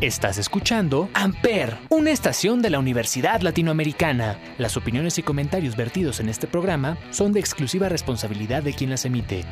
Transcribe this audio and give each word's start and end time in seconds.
Estás 0.00 0.36
escuchando 0.36 1.08
Amper, 1.14 1.78
una 1.88 2.10
estación 2.10 2.60
de 2.60 2.68
la 2.68 2.78
Universidad 2.78 3.40
Latinoamericana. 3.40 4.38
Las 4.58 4.76
opiniones 4.76 5.16
y 5.16 5.22
comentarios 5.22 5.74
vertidos 5.74 6.20
en 6.20 6.28
este 6.28 6.46
programa 6.46 6.98
son 7.10 7.32
de 7.32 7.40
exclusiva 7.40 7.88
responsabilidad 7.88 8.62
de 8.62 8.74
quien 8.74 8.90
las 8.90 9.06
emite. 9.06 9.46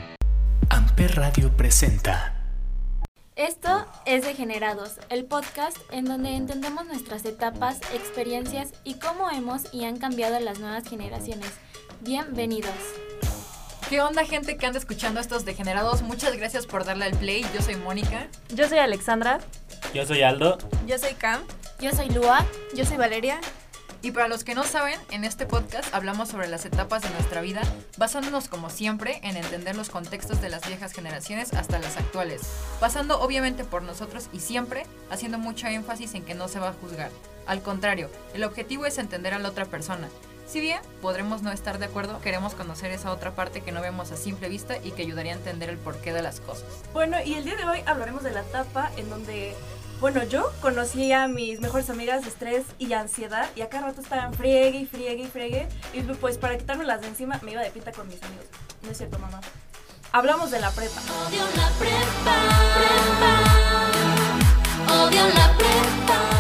Amper 0.69 1.17
Radio 1.17 1.57
presenta. 1.57 2.45
Esto 3.37 3.87
es 4.05 4.27
Degenerados, 4.27 4.99
el 5.09 5.25
podcast 5.25 5.79
en 5.91 6.05
donde 6.05 6.37
entendemos 6.37 6.87
nuestras 6.89 7.25
etapas, 7.25 7.81
experiencias 7.95 8.75
y 8.85 8.99
cómo 8.99 9.31
hemos 9.31 9.73
y 9.73 9.85
han 9.87 9.97
cambiado 9.97 10.39
las 10.41 10.61
nuevas 10.61 10.87
generaciones. 10.87 11.51
Bienvenidos. 12.03 12.75
¿Qué 13.89 14.01
onda 14.01 14.25
gente 14.25 14.57
que 14.57 14.65
anda 14.65 14.79
escuchando 14.79 15.21
estos 15.21 15.45
degenerados? 15.45 16.01
Muchas 16.01 16.35
gracias 16.37 16.67
por 16.67 16.87
darle 16.87 17.05
al 17.05 17.19
play. 17.19 17.45
Yo 17.55 17.61
soy 17.61 17.77
Mónica. 17.77 18.29
Yo 18.49 18.67
soy 18.67 18.79
Alexandra. 18.79 19.41
Yo 19.93 20.07
soy 20.07 20.23
Aldo. 20.23 20.57
Yo 20.87 20.99
soy 20.99 21.13
Cam. 21.13 21.43
Yo 21.81 21.93
soy 21.93 22.09
Lua. 22.09 22.47
Yo 22.75 22.87
soy 22.87 22.97
Valeria. 22.97 23.39
Y 24.01 24.11
para 24.11 24.29
los 24.29 24.43
que 24.43 24.55
no 24.55 24.65
saben, 24.65 24.99
en 25.11 25.25
este 25.25 25.45
podcast 25.45 25.95
hablamos 25.95 26.31
sobre 26.31 26.49
las 26.49 26.65
etapas 26.65 27.03
de 27.03 27.11
nuestra 27.11 27.43
vida, 27.43 27.63
basándonos 27.97 28.49
como 28.49 28.71
siempre 28.71 29.21
en 29.23 29.37
entender 29.37 29.77
los 29.77 29.91
contextos 29.91 30.41
de 30.41 30.49
las 30.49 30.67
viejas 30.67 30.93
generaciones 30.93 31.53
hasta 31.55 31.79
las 31.79 31.97
actuales, 31.97 32.43
pasando 32.81 33.21
obviamente 33.21 33.65
por 33.65 33.83
nosotros 33.83 34.29
y 34.33 34.41
siempre 34.41 34.85
haciendo 35.11 35.39
mucho 35.39 35.69
énfasis 35.69 36.15
en 36.15 36.25
que 36.25 36.35
no 36.35 36.49
se 36.49 36.59
va 36.59 36.69
a 36.69 36.75
juzgar. 36.75 37.11
Al 37.47 37.63
contrario, 37.63 38.11
el 38.35 38.45
objetivo 38.45 38.85
es 38.85 38.99
entender 38.99 39.33
a 39.33 39.39
la 39.39 39.49
otra 39.49 39.65
persona, 39.65 40.09
si 40.47 40.61
bien 40.61 40.81
podremos 41.01 41.43
no 41.43 41.53
estar 41.53 41.79
de 41.79 41.87
acuerdo, 41.87 42.21
queremos 42.21 42.55
conocer 42.55 42.91
esa 42.91 43.11
otra 43.11 43.33
parte 43.33 43.61
que 43.61 43.73
no 43.73 43.81
vemos 43.81 44.13
a 44.13 44.17
simple 44.17 44.49
vista 44.49 44.77
y 44.83 44.93
que 44.93 45.03
ayudaría 45.03 45.33
a 45.33 45.37
entender 45.37 45.69
el 45.71 45.79
porqué 45.79 46.13
de 46.13 46.23
las 46.23 46.41
cosas. 46.41 46.67
Bueno, 46.93 47.17
y 47.25 47.35
el 47.35 47.45
día 47.45 47.57
de 47.57 47.65
hoy 47.65 47.81
hablaremos 47.87 48.23
de 48.23 48.33
la 48.33 48.41
etapa 48.41 48.91
en 48.97 49.11
donde, 49.11 49.55
bueno, 50.01 50.23
yo 50.25 50.53
conocí 50.61 51.13
a 51.13 51.29
mis 51.29 51.61
mejores 51.61 51.91
amigas 51.91 52.23
de 52.23 52.29
estrés 52.29 52.65
y 52.79 52.93
ansiedad 52.93 53.49
y 53.57 53.63
acá 53.63 53.81
rato 53.81 54.01
estaban 54.01 54.35
friegue 54.35 54.79
y 54.79 54.87
friegue 54.87 55.23
y 55.25 55.29
friegue 55.29 55.69
y 55.93 56.01
pues 56.03 56.39
para 56.39 56.57
quitarme 56.59 56.85
las 56.85 57.01
de 57.01 57.09
encima 57.09 57.41
me 57.43 57.53
iba 57.53 57.63
de 57.63 57.71
pita 57.71 57.93
con 57.93 58.07
mis 58.09 58.23
amigos. 58.23 58.47
No 58.83 58.91
es 58.91 58.99
cierto, 58.99 59.19
mamá. 59.19 59.41
Hablamos 60.13 60.51
de 60.53 60.61
la 60.61 60.71
prepa. 60.71 61.01
Odio 61.27 61.43
la 61.57 61.69
prepa, 61.79 62.37
prepa. 62.77 63.43
Odio 65.03 65.27
la 65.27 65.57
prepa. 65.57 66.34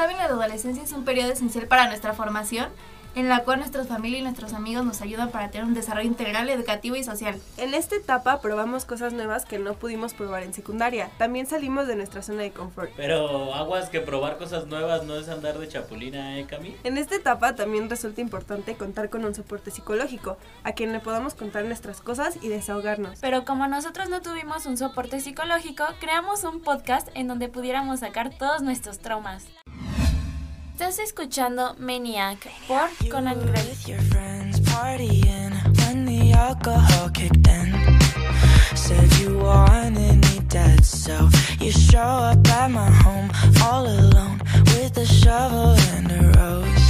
Saben, 0.00 0.16
la 0.16 0.24
adolescencia 0.24 0.82
es 0.82 0.92
un 0.92 1.04
periodo 1.04 1.30
esencial 1.30 1.66
para 1.66 1.86
nuestra 1.86 2.14
formación, 2.14 2.70
en 3.14 3.28
la 3.28 3.44
cual 3.44 3.58
nuestra 3.58 3.84
familia 3.84 4.20
y 4.20 4.22
nuestros 4.22 4.54
amigos 4.54 4.82
nos 4.82 5.02
ayudan 5.02 5.30
para 5.30 5.50
tener 5.50 5.66
un 5.66 5.74
desarrollo 5.74 6.08
integral, 6.08 6.48
educativo 6.48 6.96
y 6.96 7.04
social. 7.04 7.38
En 7.58 7.74
esta 7.74 7.96
etapa 7.96 8.40
probamos 8.40 8.86
cosas 8.86 9.12
nuevas 9.12 9.44
que 9.44 9.58
no 9.58 9.74
pudimos 9.74 10.14
probar 10.14 10.42
en 10.42 10.54
secundaria. 10.54 11.10
También 11.18 11.44
salimos 11.44 11.86
de 11.86 11.96
nuestra 11.96 12.22
zona 12.22 12.40
de 12.40 12.50
confort. 12.50 12.90
Pero 12.96 13.52
aguas 13.52 13.90
que 13.90 14.00
probar 14.00 14.38
cosas 14.38 14.68
nuevas 14.68 15.04
no 15.04 15.16
es 15.16 15.28
andar 15.28 15.58
de 15.58 15.68
chapulina, 15.68 16.38
¿eh, 16.38 16.46
Cami? 16.46 16.74
En 16.82 16.96
esta 16.96 17.16
etapa 17.16 17.54
también 17.54 17.90
resulta 17.90 18.22
importante 18.22 18.76
contar 18.76 19.10
con 19.10 19.26
un 19.26 19.34
soporte 19.34 19.70
psicológico, 19.70 20.38
a 20.64 20.72
quien 20.72 20.94
le 20.94 21.00
podamos 21.00 21.34
contar 21.34 21.66
nuestras 21.66 22.00
cosas 22.00 22.38
y 22.40 22.48
desahogarnos. 22.48 23.18
Pero 23.20 23.44
como 23.44 23.66
nosotros 23.66 24.08
no 24.08 24.22
tuvimos 24.22 24.64
un 24.64 24.78
soporte 24.78 25.20
psicológico, 25.20 25.84
creamos 26.00 26.44
un 26.44 26.62
podcast 26.62 27.08
en 27.12 27.28
donde 27.28 27.48
pudiéramos 27.48 28.00
sacar 28.00 28.30
todos 28.30 28.62
nuestros 28.62 28.98
traumas. 29.00 29.46
Estás 30.80 30.98
escuchando 30.98 31.76
Maniac 31.78 32.38
por 32.66 32.88
Conan 33.10 33.38
Gray. 33.38 33.68
with 33.68 33.86
your 33.86 34.00
friends 34.04 34.58
partying 34.60 35.52
when 35.84 36.06
the 36.06 36.32
alcohol 36.32 37.10
kicked 37.10 37.46
in. 37.46 37.70
Said 38.74 39.12
you 39.20 39.36
wanted 39.36 40.16
me 40.24 40.40
dead, 40.48 40.82
so 40.82 41.28
you 41.60 41.70
show 41.70 42.00
up 42.00 42.48
at 42.48 42.70
my 42.70 42.90
home 43.04 43.30
all 43.62 43.86
alone 43.86 44.40
with 44.72 44.96
a 44.96 45.04
shovel 45.04 45.76
and 45.96 46.12
a 46.12 46.38
rose. 46.38 46.88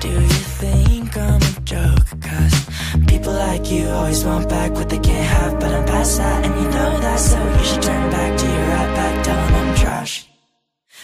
Do 0.00 0.08
you 0.08 0.44
think 0.60 1.16
I'm 1.16 1.42
a 1.42 1.60
joke? 1.64 2.06
Cause 2.22 2.64
people 3.08 3.32
like 3.32 3.72
you 3.72 3.88
always 3.88 4.24
want 4.24 4.48
back 4.48 4.70
what 4.70 4.88
they 4.88 5.00
can't 5.00 5.26
have, 5.26 5.58
but 5.58 5.72
I'm 5.72 5.84
past 5.84 6.16
that, 6.18 6.46
and 6.46 6.54
you 6.54 6.68
know 6.70 7.00
that, 7.00 7.18
so 7.18 7.38
you 7.58 7.64
should 7.64 7.82
turn 7.82 8.10
back 8.12 8.38
to 8.38 8.46
your 8.46 8.66
right 8.68 8.94
back, 8.94 9.24
tell 9.24 9.36
'em 9.36 9.42
I'm 9.42 9.50
trash. 9.50 9.59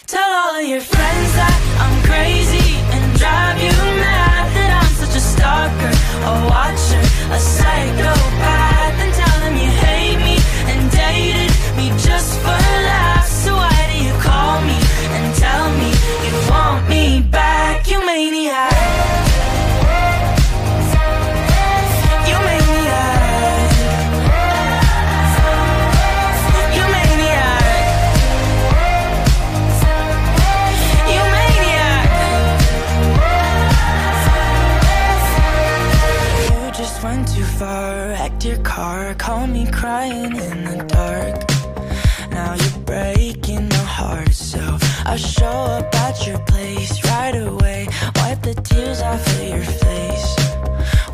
Tell 0.06 0.22
all 0.22 0.55
of 0.55 0.65
your 0.65 0.81
friends 0.81 1.33
that 1.34 1.59
I'm 1.83 2.00
crazy 2.06 2.77
and 2.94 3.19
drive 3.19 3.59
you 3.59 3.72
mad 3.99 4.55
that 4.55 4.84
I'm 4.84 4.93
such 4.94 5.17
a 5.17 5.21
stalker, 5.21 5.91
a 6.22 6.47
watcher, 6.47 7.34
a 7.34 7.39
psychopath. 7.41 8.16
Your 38.46 38.58
car, 38.58 39.12
called 39.14 39.50
me 39.50 39.66
crying 39.70 40.36
in 40.36 40.64
the 40.64 40.84
dark. 40.86 41.36
Now 42.30 42.54
you're 42.54 42.80
breaking 42.84 43.68
my 43.68 43.86
heart, 43.98 44.32
so 44.32 44.78
I 45.04 45.16
show 45.16 45.58
up 45.76 45.92
at 46.06 46.26
your 46.26 46.38
place 46.46 46.94
right 47.10 47.34
away, 47.34 47.88
wipe 48.16 48.42
the 48.42 48.54
tears 48.54 49.02
off 49.02 49.26
of 49.26 49.48
your 49.48 49.68
face. 49.84 50.28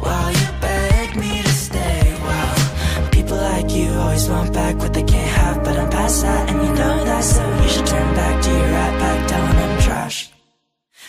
While 0.05 0.31
you 0.31 0.49
beg 0.61 1.17
me 1.17 1.43
to 1.43 1.49
stay, 1.49 2.15
wow. 2.21 3.09
People 3.11 3.39
like 3.39 3.71
you 3.71 3.91
always 3.93 4.29
want 4.29 4.53
back 4.53 4.77
what 4.77 4.93
they 4.93 5.03
can't 5.03 5.33
have, 5.41 5.65
but 5.65 5.79
I'm 5.79 5.89
past 5.89 6.23
that, 6.23 6.51
and 6.51 6.59
you 6.67 6.75
know 6.75 7.05
that, 7.05 7.25
so 7.25 7.43
you 7.63 7.69
should 7.69 7.87
turn 7.87 8.15
back 8.15 8.43
to 8.43 8.51
your 8.51 8.71
right 8.79 8.97
back, 9.03 9.29
telling 9.29 9.57
them 9.57 9.81
trash. 9.81 10.31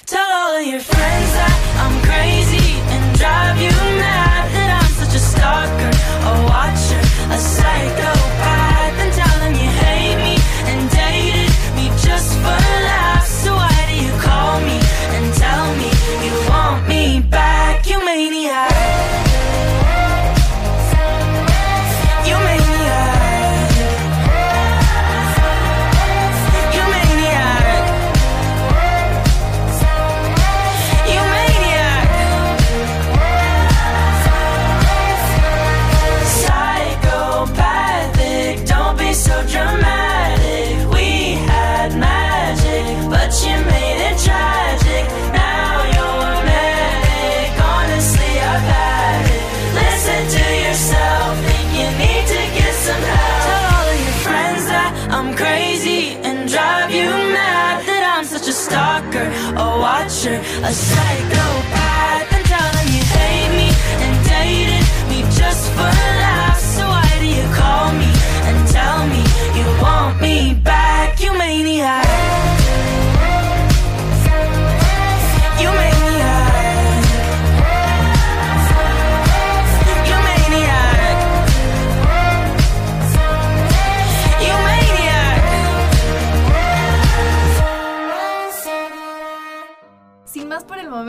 Tell 0.05 0.31
all 0.39 0.55
of 0.55 0.65
your 0.65 0.79
friends 0.79 1.29
that 1.39 1.57
I'm 1.83 1.95
crazy 2.07 2.69
and 2.93 3.17
drive 3.19 3.57
you 3.61 3.75
mad 3.99 4.32
just 5.13 5.35
a 5.35 5.37
stalker, 5.37 5.91
a 6.25 6.43
watcher, 6.47 6.99
a 7.31 7.37
psycho. 7.37 8.12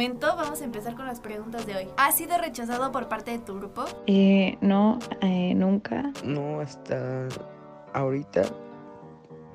Momento, 0.05 0.37
vamos 0.37 0.61
a 0.61 0.65
empezar 0.65 0.95
con 0.97 1.07
las 1.07 1.21
preguntas 1.21 1.67
de 1.67 1.77
hoy. 1.77 1.89
¿Has 1.97 2.17
sido 2.17 2.37
rechazado 2.37 2.93
por 2.93 3.09
parte 3.09 3.31
de 3.31 3.39
tu 3.39 3.55
grupo? 3.55 3.85
Eh, 4.07 4.59
no, 4.61 4.99
eh, 5.23 5.55
nunca. 5.55 6.13
No, 6.23 6.61
hasta 6.61 7.27
ahorita, 7.95 8.43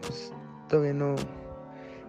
pues 0.02 0.34
todavía 0.68 0.94
no, 0.94 1.16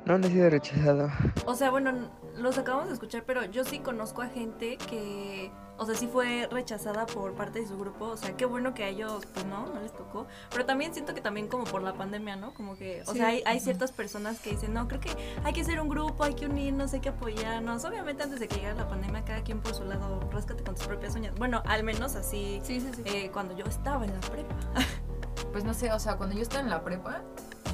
no, 0.07 0.19
no 0.19 0.27
he 0.27 0.31
sido 0.31 0.49
rechazado. 0.49 1.11
O 1.45 1.55
sea, 1.55 1.71
bueno, 1.71 1.93
los 2.37 2.59
acabamos 2.59 2.89
de 2.89 2.95
escuchar, 2.95 3.25
pero 3.25 3.45
yo 3.45 3.65
sí 3.65 3.79
conozco 3.81 4.23
a 4.23 4.27
gente 4.29 4.77
que, 4.77 5.51
o 5.77 5.87
sea, 5.87 5.95
sí 5.95 6.07
fue 6.07 6.49
rechazada 6.51 7.07
por 7.07 7.33
parte 7.35 7.61
de 7.61 7.67
su 7.67 7.79
grupo. 7.79 8.07
O 8.07 8.17
sea, 8.17 8.37
qué 8.37 8.45
bueno 8.45 8.75
que 8.75 8.85
a 8.85 8.89
ellos, 8.89 9.27
pues 9.33 9.47
no, 9.47 9.67
no 9.67 9.81
les 9.81 9.93
tocó. 9.93 10.27
Pero 10.51 10.67
también 10.67 10.93
siento 10.93 11.15
que 11.15 11.21
también 11.21 11.49
como 11.49 11.65
por 11.65 11.83
la 11.83 11.95
pandemia, 11.95 12.37
¿no? 12.37 12.53
Como 12.55 12.77
que, 12.77 13.03
o 13.07 13.13
Sí. 13.13 13.19
sea, 13.19 13.29
hay, 13.29 13.43
hay 13.47 13.61
ciertas 13.61 13.93
personas 13.93 14.41
que 14.41 14.51
dicen, 14.51 14.75
no, 14.75 14.89
creo 14.89 15.01
que 15.01 15.11
hay 15.45 15.53
que 15.53 15.65
ser 15.65 15.81
un 15.81 15.89
grupo, 15.89 16.25
hay 16.25 16.35
que 16.35 16.47
unirnos, 16.47 16.93
hay 16.93 17.01
que 17.01 17.09
apoyarnos. 17.11 17.85
Obviamente 17.85 18.23
antes 18.23 18.41
de 18.41 18.49
que 18.49 18.57
llegara 18.57 18.75
la 18.75 18.89
pandemia, 18.89 19.25
cada 19.25 19.43
quien 19.43 19.61
por 19.61 19.75
su 19.75 19.85
lado, 19.85 20.21
ráscate 20.33 20.63
con 20.65 20.75
tus 20.75 20.87
propias 20.87 21.15
uñas. 21.15 21.35
Bueno, 21.37 21.63
al 21.67 21.83
menos 21.83 22.15
así, 22.15 22.61
Sí, 22.65 22.81
sí, 22.81 22.91
sí. 22.95 23.03
eh, 23.07 23.31
cuando 23.33 23.57
yo 23.57 23.65
estaba 23.67 24.05
en 24.05 24.13
la 24.15 24.21
prepa. 24.21 24.55
Pues 25.53 25.65
no 25.65 25.75
sé, 25.75 25.91
o 25.91 25.99
sea, 25.99 26.17
cuando 26.17 26.37
yo 26.37 26.43
estaba 26.43 26.63
en 26.63 26.71
la 26.71 26.85
prepa, 26.85 27.23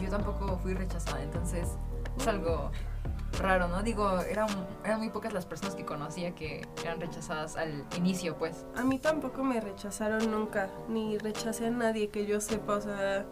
yo 0.01 0.09
tampoco 0.09 0.59
fui 0.63 0.73
rechazada, 0.73 1.23
entonces 1.23 1.69
es 2.17 2.27
algo 2.27 2.71
raro, 3.39 3.69
¿no? 3.69 3.83
Digo, 3.83 4.21
eran, 4.21 4.49
eran 4.85 4.99
muy 4.99 5.11
pocas 5.11 5.33
las 5.33 5.47
personas 5.47 5.75
que 5.75 5.85
conocía 5.85 6.35
que 6.35 6.67
eran 6.83 7.01
rechazadas 7.01 7.57
al 7.57 7.85
inicio, 7.97 8.37
pues. 8.37 8.65
A 8.77 8.83
mí 8.83 8.99
tampoco 8.99 9.45
me 9.45 9.61
rechazaron 9.61 10.31
nunca, 10.31 10.71
ni 10.89 11.19
rechacé 11.19 11.67
a 11.67 11.71
nadie 11.71 12.09
que 12.09 12.27
yo 12.27 12.41
sepa, 12.41 12.77
o 12.77 12.81
sea, 12.81 13.27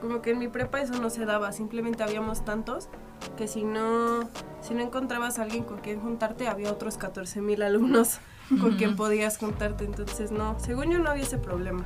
como 0.00 0.22
que 0.22 0.30
en 0.30 0.38
mi 0.38 0.48
prepa 0.48 0.80
eso 0.80 0.94
no 0.94 1.10
se 1.10 1.24
daba, 1.26 1.52
simplemente 1.52 2.02
habíamos 2.02 2.44
tantos 2.44 2.88
que 3.36 3.46
si 3.46 3.64
no, 3.64 4.28
si 4.60 4.74
no 4.74 4.80
encontrabas 4.82 5.38
a 5.38 5.42
alguien 5.42 5.64
con 5.64 5.78
quien 5.78 6.00
juntarte, 6.00 6.48
había 6.48 6.70
otros 6.70 6.96
14 6.96 7.40
mil 7.40 7.62
alumnos 7.62 8.18
con 8.60 8.76
quien 8.76 8.96
podías 8.96 9.38
juntarte, 9.38 9.84
entonces 9.84 10.30
no, 10.30 10.58
según 10.58 10.90
yo 10.90 10.98
no 10.98 11.10
había 11.10 11.24
ese 11.24 11.38
problema. 11.38 11.84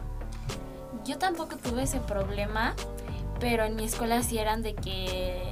Yo 1.04 1.18
tampoco 1.18 1.56
tuve 1.56 1.84
ese 1.84 2.00
problema, 2.00 2.74
pero 3.38 3.64
en 3.64 3.76
mi 3.76 3.84
escuela 3.84 4.22
sí 4.22 4.38
eran 4.38 4.62
de 4.62 4.74
que 4.74 5.45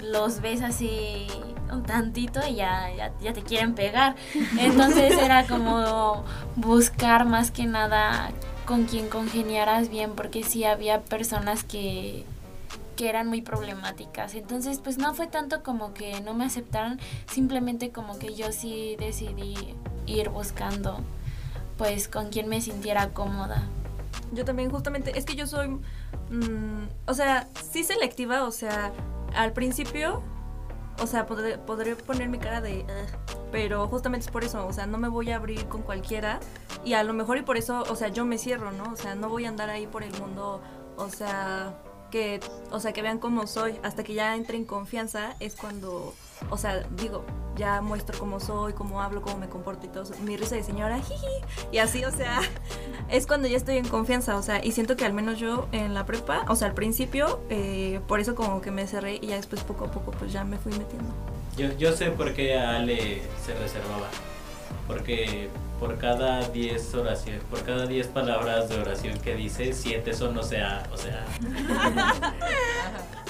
los 0.00 0.40
ves 0.40 0.62
así 0.62 1.26
un 1.72 1.82
tantito 1.82 2.40
y 2.48 2.56
ya, 2.56 2.90
ya, 3.20 3.32
te 3.32 3.42
quieren 3.42 3.74
pegar. 3.74 4.16
Entonces 4.58 5.16
era 5.18 5.46
como 5.46 6.24
buscar 6.56 7.26
más 7.26 7.50
que 7.50 7.66
nada 7.66 8.30
con 8.64 8.84
quien 8.84 9.08
congeniaras 9.08 9.88
bien, 9.88 10.12
porque 10.14 10.44
sí 10.44 10.64
había 10.64 11.00
personas 11.02 11.64
que 11.64 12.24
que 12.96 13.08
eran 13.08 13.28
muy 13.28 13.42
problemáticas. 13.42 14.34
Entonces, 14.34 14.80
pues 14.82 14.98
no 14.98 15.14
fue 15.14 15.28
tanto 15.28 15.62
como 15.62 15.94
que 15.94 16.20
no 16.20 16.34
me 16.34 16.44
aceptaron, 16.44 16.98
simplemente 17.30 17.90
como 17.90 18.18
que 18.18 18.34
yo 18.34 18.50
sí 18.50 18.96
decidí 18.98 19.54
ir 20.06 20.30
buscando 20.30 20.98
pues 21.78 22.08
con 22.08 22.28
quien 22.28 22.48
me 22.48 22.60
sintiera 22.60 23.10
cómoda. 23.10 23.62
Yo 24.32 24.44
también, 24.44 24.68
justamente, 24.70 25.16
es 25.16 25.24
que 25.24 25.36
yo 25.36 25.46
soy, 25.46 25.68
mm, 25.68 26.88
o 27.06 27.14
sea, 27.14 27.48
sí 27.70 27.84
selectiva, 27.84 28.42
o 28.42 28.50
sea, 28.50 28.92
al 29.34 29.52
principio, 29.52 30.22
o 31.00 31.06
sea, 31.06 31.26
podré, 31.26 31.96
poner 31.96 32.28
mi 32.28 32.38
cara 32.38 32.60
de, 32.60 32.84
pero 33.52 33.86
justamente 33.88 34.26
es 34.26 34.32
por 34.32 34.44
eso, 34.44 34.66
o 34.66 34.72
sea, 34.72 34.86
no 34.86 34.98
me 34.98 35.08
voy 35.08 35.30
a 35.30 35.36
abrir 35.36 35.66
con 35.66 35.82
cualquiera 35.82 36.40
y 36.84 36.94
a 36.94 37.02
lo 37.02 37.12
mejor 37.12 37.38
y 37.38 37.42
por 37.42 37.56
eso, 37.56 37.84
o 37.88 37.96
sea, 37.96 38.08
yo 38.08 38.24
me 38.24 38.38
cierro, 38.38 38.72
¿no? 38.72 38.92
O 38.92 38.96
sea, 38.96 39.14
no 39.14 39.28
voy 39.28 39.44
a 39.44 39.48
andar 39.48 39.70
ahí 39.70 39.86
por 39.86 40.02
el 40.02 40.12
mundo, 40.20 40.60
o 40.96 41.08
sea, 41.08 41.74
que, 42.10 42.40
o 42.70 42.80
sea, 42.80 42.92
que 42.92 43.02
vean 43.02 43.18
cómo 43.18 43.46
soy, 43.46 43.78
hasta 43.82 44.02
que 44.02 44.14
ya 44.14 44.34
entre 44.34 44.56
en 44.56 44.64
confianza 44.64 45.36
es 45.40 45.56
cuando, 45.56 46.14
o 46.50 46.56
sea, 46.56 46.80
digo, 46.96 47.24
ya 47.58 47.82
muestro 47.82 48.18
cómo 48.18 48.40
soy, 48.40 48.72
cómo 48.72 49.02
hablo, 49.02 49.20
cómo 49.20 49.36
me 49.36 49.48
comporto 49.48 49.86
y 49.86 49.90
todo, 49.90 50.04
eso. 50.04 50.14
mi 50.22 50.36
risa 50.36 50.54
de 50.54 50.62
señora, 50.62 50.98
jiji, 51.00 51.26
y 51.72 51.78
así, 51.78 52.04
o 52.04 52.10
sea, 52.10 52.40
es 53.10 53.26
cuando 53.26 53.48
ya 53.48 53.56
estoy 53.56 53.76
en 53.76 53.88
confianza, 53.88 54.36
o 54.36 54.42
sea, 54.42 54.64
y 54.64 54.72
siento 54.72 54.96
que 54.96 55.04
al 55.04 55.12
menos 55.12 55.38
yo 55.38 55.68
en 55.72 55.92
la 55.92 56.06
prepa, 56.06 56.44
o 56.48 56.56
sea, 56.56 56.68
al 56.68 56.74
principio, 56.74 57.40
eh, 57.50 58.00
por 58.06 58.20
eso 58.20 58.34
como 58.34 58.62
que 58.62 58.70
me 58.70 58.86
cerré 58.86 59.16
y 59.20 59.26
ya 59.26 59.36
después 59.36 59.62
poco 59.64 59.84
a 59.84 59.90
poco 59.90 60.12
pues 60.12 60.32
ya 60.32 60.44
me 60.44 60.56
fui 60.56 60.72
metiendo. 60.72 61.12
Yo, 61.56 61.76
yo 61.76 61.92
sé 61.92 62.10
por 62.12 62.32
qué 62.34 62.56
a 62.56 62.76
Ale 62.76 63.20
se 63.44 63.54
reservaba. 63.54 64.08
Porque 64.86 65.50
por 65.78 65.98
cada 65.98 66.48
10 66.48 66.94
oraciones, 66.94 67.42
por 67.44 67.62
cada 67.62 67.86
10 67.86 68.06
palabras 68.08 68.68
de 68.68 68.80
oración 68.80 69.18
que 69.18 69.34
dice, 69.34 69.72
7 69.74 70.14
son 70.14 70.36
o 70.38 70.42
sea, 70.42 70.88
o 70.92 70.96
sea, 70.96 71.26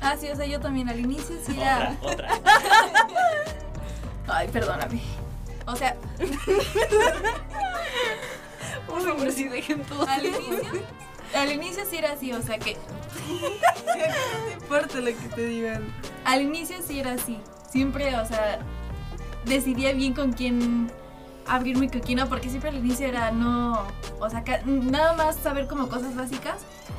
Ah, 0.00 0.16
sí, 0.18 0.28
o 0.28 0.36
sea, 0.36 0.46
yo 0.46 0.60
también 0.60 0.88
al 0.88 0.98
inicio 0.98 1.36
sí 1.44 1.60
era... 1.60 1.96
otra, 2.00 2.34
otra. 2.34 2.40
Ay, 4.28 4.48
perdóname. 4.48 5.00
O 5.66 5.76
sea... 5.76 5.96
Por 8.86 9.02
favor, 9.02 9.30
sí 9.30 9.48
dejen 9.48 9.82
todo. 9.82 10.06
Al 10.08 10.24
inicio, 10.26 10.82
al 11.34 11.52
inicio 11.52 11.84
sí 11.88 11.98
era 11.98 12.12
así, 12.12 12.32
o 12.32 12.42
sea 12.42 12.58
que... 12.58 12.76
No 13.86 14.52
importa 14.52 15.00
lo 15.00 15.06
que 15.06 15.28
te 15.34 15.44
digan. 15.46 15.84
Al 16.24 16.42
inicio 16.42 16.76
sí 16.86 16.98
era 17.00 17.12
así. 17.12 17.38
Siempre, 17.70 18.16
o 18.16 18.26
sea, 18.26 18.58
decidía 19.44 19.92
bien 19.92 20.14
con 20.14 20.32
quién 20.32 20.90
abrirme 21.46 21.86
y 21.86 21.88
con 21.88 22.00
quién 22.00 22.18
no, 22.18 22.28
porque 22.28 22.48
siempre 22.48 22.70
al 22.70 22.76
inicio 22.76 23.06
era 23.06 23.30
no, 23.30 23.82
o 24.18 24.30
sea, 24.30 24.44
nada 24.64 25.14
más 25.14 25.36
saber 25.36 25.66
como 25.66 25.88
cosas 25.88 26.14
básicas 26.14 26.56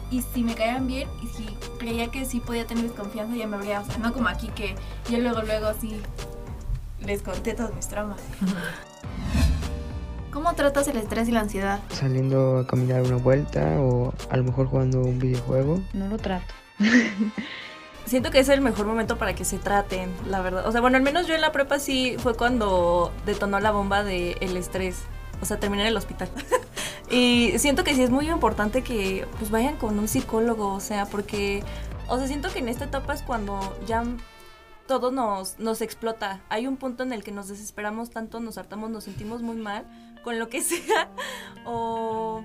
y 0.09 0.21
si 0.21 0.43
me 0.43 0.55
caían 0.55 0.87
bien 0.87 1.07
y 1.23 1.27
si 1.27 1.45
creía 1.77 2.09
que 2.09 2.25
sí 2.25 2.39
podía 2.39 2.67
tener 2.67 2.91
confianza 2.91 3.35
ya 3.35 3.47
me 3.47 3.55
abría, 3.55 3.81
o 3.81 3.85
sea, 3.85 3.97
no 3.97 4.13
como 4.13 4.27
aquí 4.27 4.47
que 4.49 4.75
yo 5.09 5.19
luego, 5.19 5.41
luego 5.41 5.71
sí 5.79 6.01
les 7.05 7.21
conté 7.21 7.53
todos 7.53 7.73
mis 7.73 7.87
traumas. 7.87 8.19
¿Cómo 10.31 10.53
tratas 10.53 10.87
el 10.87 10.97
estrés 10.97 11.27
y 11.27 11.31
la 11.31 11.41
ansiedad? 11.41 11.79
Saliendo 11.89 12.59
a 12.59 12.67
caminar 12.67 13.01
una 13.01 13.17
vuelta 13.17 13.79
o 13.79 14.13
a 14.29 14.37
lo 14.37 14.43
mejor 14.43 14.67
jugando 14.67 15.01
un 15.01 15.19
videojuego. 15.19 15.81
No 15.93 16.07
lo 16.07 16.17
trato. 16.17 16.53
Siento 18.05 18.31
que 18.31 18.39
es 18.39 18.49
el 18.49 18.61
mejor 18.61 18.87
momento 18.87 19.17
para 19.17 19.35
que 19.35 19.45
se 19.45 19.57
traten, 19.57 20.11
la 20.27 20.41
verdad. 20.41 20.67
O 20.67 20.71
sea, 20.71 20.81
bueno, 20.81 20.97
al 20.97 21.03
menos 21.03 21.27
yo 21.27 21.35
en 21.35 21.41
la 21.41 21.51
prepa 21.51 21.79
sí 21.79 22.15
fue 22.19 22.35
cuando 22.35 23.11
detonó 23.25 23.59
la 23.59 23.71
bomba 23.71 24.03
del 24.03 24.37
el 24.41 24.57
estrés. 24.57 25.03
O 25.41 25.45
sea, 25.45 25.59
terminé 25.59 25.83
en 25.83 25.89
el 25.89 25.97
hospital. 25.97 26.29
y 27.09 27.53
siento 27.57 27.83
que 27.83 27.95
sí 27.95 28.03
es 28.03 28.09
muy 28.09 28.29
importante 28.29 28.83
que 28.83 29.27
pues 29.39 29.49
vayan 29.49 29.77
con 29.77 29.97
un 29.97 30.07
psicólogo, 30.07 30.73
o 30.73 30.79
sea, 30.79 31.05
porque, 31.05 31.63
o 32.07 32.17
sea, 32.17 32.27
siento 32.27 32.49
que 32.51 32.59
en 32.59 32.69
esta 32.69 32.85
etapa 32.85 33.13
es 33.13 33.23
cuando 33.23 33.77
ya 33.85 34.03
todo 34.87 35.11
nos, 35.11 35.57
nos 35.57 35.81
explota. 35.81 36.41
Hay 36.49 36.67
un 36.67 36.77
punto 36.77 37.03
en 37.03 37.13
el 37.13 37.23
que 37.23 37.31
nos 37.31 37.47
desesperamos 37.47 38.09
tanto, 38.09 38.39
nos 38.39 38.57
hartamos, 38.57 38.89
nos 38.89 39.05
sentimos 39.05 39.41
muy 39.41 39.55
mal 39.55 39.85
con 40.23 40.37
lo 40.37 40.49
que 40.49 40.61
sea. 40.61 41.09
O, 41.65 42.43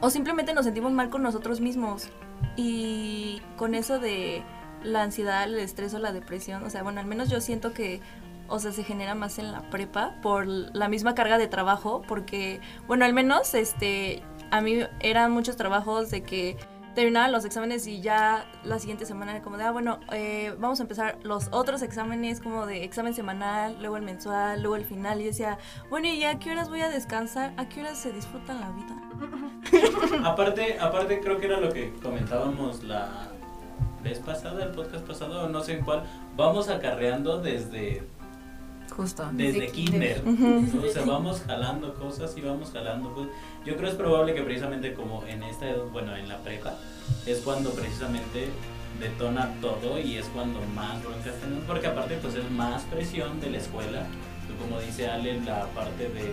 o 0.00 0.10
simplemente 0.10 0.54
nos 0.54 0.64
sentimos 0.64 0.92
mal 0.92 1.10
con 1.10 1.22
nosotros 1.22 1.60
mismos. 1.60 2.08
Y 2.56 3.42
con 3.56 3.74
eso 3.74 3.98
de 3.98 4.42
la 4.82 5.02
ansiedad, 5.02 5.44
el 5.44 5.58
estrés 5.58 5.94
o 5.94 5.98
la 5.98 6.12
depresión, 6.12 6.62
o 6.64 6.70
sea, 6.70 6.82
bueno, 6.82 7.00
al 7.00 7.06
menos 7.06 7.28
yo 7.28 7.40
siento 7.40 7.72
que, 7.72 8.00
o 8.48 8.58
sea, 8.58 8.72
se 8.72 8.84
genera 8.84 9.14
más 9.14 9.38
en 9.38 9.52
la 9.52 9.68
prepa 9.70 10.14
por 10.22 10.46
la 10.46 10.88
misma 10.88 11.14
carga 11.14 11.38
de 11.38 11.48
trabajo, 11.48 12.02
porque, 12.06 12.60
bueno, 12.86 13.04
al 13.04 13.12
menos, 13.12 13.54
este, 13.54 14.22
a 14.50 14.60
mí 14.60 14.80
eran 15.00 15.32
muchos 15.32 15.56
trabajos 15.56 16.10
de 16.10 16.22
que 16.22 16.56
terminaban 16.94 17.30
los 17.30 17.44
exámenes 17.44 17.86
y 17.86 18.00
ya 18.00 18.46
la 18.64 18.78
siguiente 18.78 19.04
semana 19.04 19.32
era 19.32 19.42
como 19.42 19.58
de, 19.58 19.64
ah, 19.64 19.70
bueno, 19.70 20.00
eh, 20.12 20.54
vamos 20.58 20.80
a 20.80 20.84
empezar 20.84 21.18
los 21.22 21.48
otros 21.50 21.82
exámenes, 21.82 22.40
como 22.40 22.64
de 22.64 22.84
examen 22.84 23.12
semanal, 23.12 23.76
luego 23.80 23.98
el 23.98 24.02
mensual, 24.02 24.62
luego 24.62 24.76
el 24.76 24.86
final, 24.86 25.20
y 25.20 25.24
decía, 25.24 25.58
bueno, 25.90 26.08
¿y 26.08 26.24
a 26.24 26.38
qué 26.38 26.52
horas 26.52 26.70
voy 26.70 26.80
a 26.80 26.88
descansar? 26.88 27.52
¿A 27.58 27.68
qué 27.68 27.80
horas 27.80 27.98
se 27.98 28.12
disfrutan 28.12 28.60
la 28.60 28.70
vida? 28.70 28.96
Aparte, 30.24 30.78
aparte 30.80 31.20
creo 31.20 31.38
que 31.38 31.46
era 31.46 31.60
lo 31.60 31.72
que 31.72 31.92
comentábamos 32.02 32.82
la 32.84 33.28
vez 34.02 34.18
pasada, 34.20 34.64
el 34.64 34.70
podcast 34.70 35.04
pasado, 35.06 35.48
no 35.48 35.62
sé 35.62 35.74
en 35.74 35.84
cuál, 35.84 36.04
vamos 36.36 36.68
acarreando 36.68 37.40
desde 37.40 38.02
Justo. 38.96 39.28
desde 39.32 39.68
kinder. 39.68 40.22
Ujú. 40.24 40.86
O 40.86 40.92
sea, 40.92 41.04
vamos 41.04 41.42
jalando 41.46 41.94
cosas 41.94 42.36
y 42.36 42.40
vamos 42.40 42.70
jalando 42.72 43.12
cosas. 43.12 43.32
Yo 43.64 43.76
creo 43.76 43.90
es 43.90 43.96
probable 43.96 44.34
que 44.34 44.42
precisamente 44.42 44.94
como 44.94 45.24
en 45.26 45.42
esta, 45.42 45.66
bueno, 45.92 46.16
en 46.16 46.28
la 46.28 46.38
prepa, 46.38 46.74
es 47.26 47.40
cuando 47.40 47.70
precisamente 47.70 48.48
detona 49.00 49.50
todo 49.60 49.98
y 49.98 50.16
es 50.16 50.26
cuando 50.26 50.60
más 50.74 51.02
broncas 51.02 51.34
tenemos, 51.40 51.64
porque 51.64 51.86
aparte 51.86 52.16
pues 52.22 52.34
es 52.34 52.50
más 52.50 52.82
presión 52.84 53.40
de 53.40 53.50
la 53.50 53.58
escuela. 53.58 54.06
Como 54.60 54.80
dice 54.80 55.08
Ale, 55.08 55.40
la 55.40 55.66
parte 55.74 56.08
de 56.08 56.32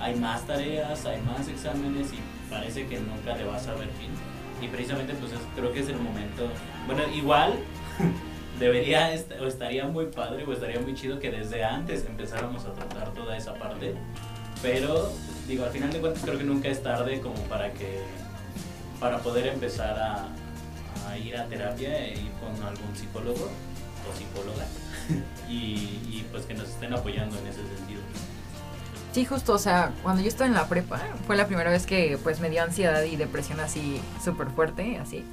hay 0.00 0.16
más 0.16 0.46
tareas, 0.46 1.04
hay 1.04 1.20
más 1.20 1.46
exámenes 1.46 2.08
y 2.12 2.18
parece 2.50 2.86
que 2.86 2.98
nunca 3.00 3.36
le 3.36 3.44
vas 3.44 3.66
a 3.68 3.74
ver 3.74 3.88
fin. 3.90 4.10
Y 4.62 4.68
precisamente 4.68 5.14
pues 5.14 5.32
es- 5.32 5.38
creo 5.56 5.72
que 5.72 5.80
es 5.80 5.88
el 5.88 5.96
momento, 5.96 6.48
bueno, 6.86 7.02
igual 7.14 7.54
debería 8.58 9.12
est- 9.14 9.32
o 9.40 9.46
estaría 9.46 9.86
muy 9.86 10.06
padre 10.06 10.44
o 10.44 10.52
estaría 10.52 10.80
muy 10.80 10.94
chido 10.94 11.18
que 11.18 11.30
desde 11.30 11.64
antes 11.64 12.04
empezáramos 12.04 12.64
a 12.66 12.72
tratar 12.74 13.12
toda 13.14 13.36
esa 13.36 13.54
parte. 13.54 13.94
Pero 14.62 15.10
digo 15.48 15.64
al 15.64 15.70
final 15.70 15.90
de 15.90 16.00
cuentas 16.00 16.22
creo 16.22 16.36
que 16.36 16.44
nunca 16.44 16.68
es 16.68 16.82
tarde 16.82 17.20
como 17.20 17.36
para 17.44 17.72
que 17.72 18.00
para 19.00 19.18
poder 19.20 19.46
empezar 19.46 19.98
a, 19.98 21.16
ir 21.16 21.34
a 21.36 21.46
terapia 21.46 22.06
e 22.06 22.12
ir 22.12 22.30
con 22.32 22.50
algún 22.66 22.94
psicólogo 22.94 23.48
o 24.08 24.16
psicóloga. 24.18 24.66
Y, 25.50 26.24
pues 26.30 26.44
que 26.46 26.54
nos 26.54 26.68
estén 26.68 26.92
apoyando 26.94 27.36
en 27.38 27.46
ese 27.48 27.58
sentido 27.76 28.00
Sí, 29.12 29.24
justo, 29.24 29.54
o 29.54 29.58
sea, 29.58 29.92
cuando 30.02 30.22
yo 30.22 30.28
estaba 30.28 30.46
en 30.46 30.54
la 30.54 30.68
prepa, 30.68 31.00
fue 31.26 31.36
la 31.36 31.46
primera 31.46 31.70
vez 31.70 31.84
que 31.84 32.16
pues 32.22 32.40
me 32.40 32.48
dio 32.48 32.62
ansiedad 32.62 33.02
y 33.02 33.16
depresión 33.16 33.58
así 33.58 34.00
súper 34.22 34.50
fuerte, 34.50 34.98
así. 34.98 35.24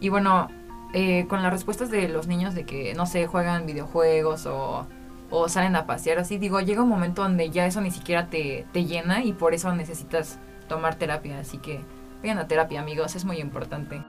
Y 0.00 0.10
bueno, 0.10 0.48
eh, 0.92 1.26
con 1.28 1.42
las 1.42 1.50
respuestas 1.50 1.90
de 1.90 2.08
los 2.08 2.26
niños 2.26 2.54
de 2.54 2.64
que, 2.64 2.92
no 2.94 3.06
sé, 3.06 3.26
juegan 3.26 3.64
videojuegos 3.64 4.44
o, 4.44 4.86
o 5.30 5.48
salen 5.48 5.74
a 5.74 5.86
pasear, 5.86 6.18
así 6.18 6.36
digo, 6.36 6.60
llega 6.60 6.82
un 6.82 6.88
momento 6.90 7.22
donde 7.22 7.48
ya 7.50 7.66
eso 7.66 7.80
ni 7.80 7.90
siquiera 7.90 8.26
te, 8.26 8.66
te 8.72 8.84
llena 8.84 9.24
y 9.24 9.32
por 9.32 9.54
eso 9.54 9.74
necesitas 9.74 10.38
tomar 10.68 10.96
terapia. 10.96 11.38
Así 11.38 11.56
que 11.56 11.80
vayan 12.20 12.38
a 12.38 12.46
terapia, 12.46 12.80
amigos, 12.80 13.16
es 13.16 13.24
muy 13.24 13.38
importante. 13.38 14.04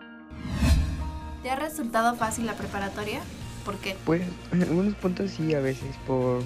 ¿Te 1.42 1.50
ha 1.50 1.56
resultado 1.56 2.16
fácil 2.16 2.48
la 2.48 2.54
preparatoria? 2.54 3.22
¿Por 3.64 3.78
qué? 3.78 3.96
Pues 4.06 4.24
en 4.52 4.64
algunos 4.64 4.94
puntos 4.96 5.32
sí, 5.32 5.54
a 5.56 5.60
veces 5.62 5.96
por, 6.06 6.44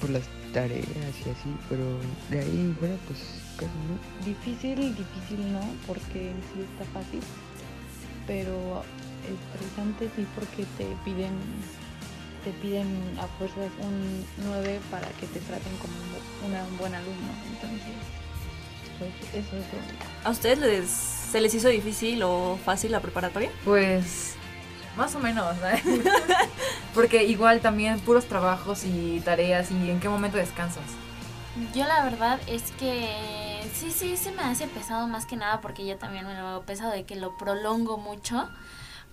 por 0.00 0.10
las 0.10 0.24
tareas 0.56 1.14
y 1.26 1.28
así, 1.30 1.50
pero 1.68 1.84
de 2.30 2.40
ahí 2.40 2.60
en 2.60 2.74
fuera 2.76 2.96
pues 3.06 3.20
casi 3.56 3.76
no. 3.88 4.24
Difícil, 4.24 4.78
difícil 4.96 5.52
no, 5.52 5.60
porque 5.86 6.30
en 6.30 6.40
sí 6.48 6.64
está 6.64 6.84
fácil, 6.98 7.20
pero 8.26 8.82
estresante 9.28 10.08
sí 10.16 10.26
porque 10.34 10.64
te 10.78 10.86
piden 11.04 11.34
te 12.44 12.52
piden 12.62 12.86
a 13.20 13.26
fuerzas 13.38 13.70
un 13.82 14.24
9 14.46 14.80
para 14.90 15.08
que 15.18 15.26
te 15.26 15.40
traten 15.40 15.72
como 15.82 15.92
un, 15.98 16.48
una- 16.50 16.64
un 16.64 16.78
buen 16.78 16.94
alumno, 16.94 17.32
entonces 17.52 17.92
pues 18.98 19.10
eso 19.34 19.56
es 19.56 19.64
lo- 19.72 20.28
¿A 20.28 20.30
ustedes 20.30 20.58
les, 20.60 20.88
se 20.88 21.40
les 21.40 21.52
hizo 21.54 21.68
difícil 21.68 22.22
o 22.22 22.56
fácil 22.64 22.92
la 22.92 23.00
preparatoria? 23.00 23.50
Pues 23.64 24.36
más 24.96 25.14
o 25.14 25.20
menos, 25.20 25.54
¿no? 25.56 26.02
Porque 26.94 27.24
igual 27.24 27.60
también 27.60 28.00
puros 28.00 28.26
trabajos 28.26 28.84
y 28.84 29.20
tareas 29.20 29.70
y 29.70 29.90
en 29.90 30.00
qué 30.00 30.08
momento 30.08 30.38
descansas. 30.38 30.84
Yo 31.74 31.86
la 31.86 32.04
verdad 32.04 32.38
es 32.46 32.72
que 32.72 33.62
sí, 33.72 33.90
sí, 33.90 34.16
se 34.16 34.32
me 34.32 34.42
hace 34.42 34.66
pesado 34.66 35.06
más 35.06 35.26
que 35.26 35.36
nada 35.36 35.60
porque 35.60 35.86
yo 35.86 35.96
también 35.96 36.26
me 36.26 36.34
lo 36.34 36.46
hago 36.46 36.62
pesado 36.62 36.92
de 36.92 37.04
que 37.04 37.16
lo 37.16 37.36
prolongo 37.36 37.96
mucho. 37.96 38.48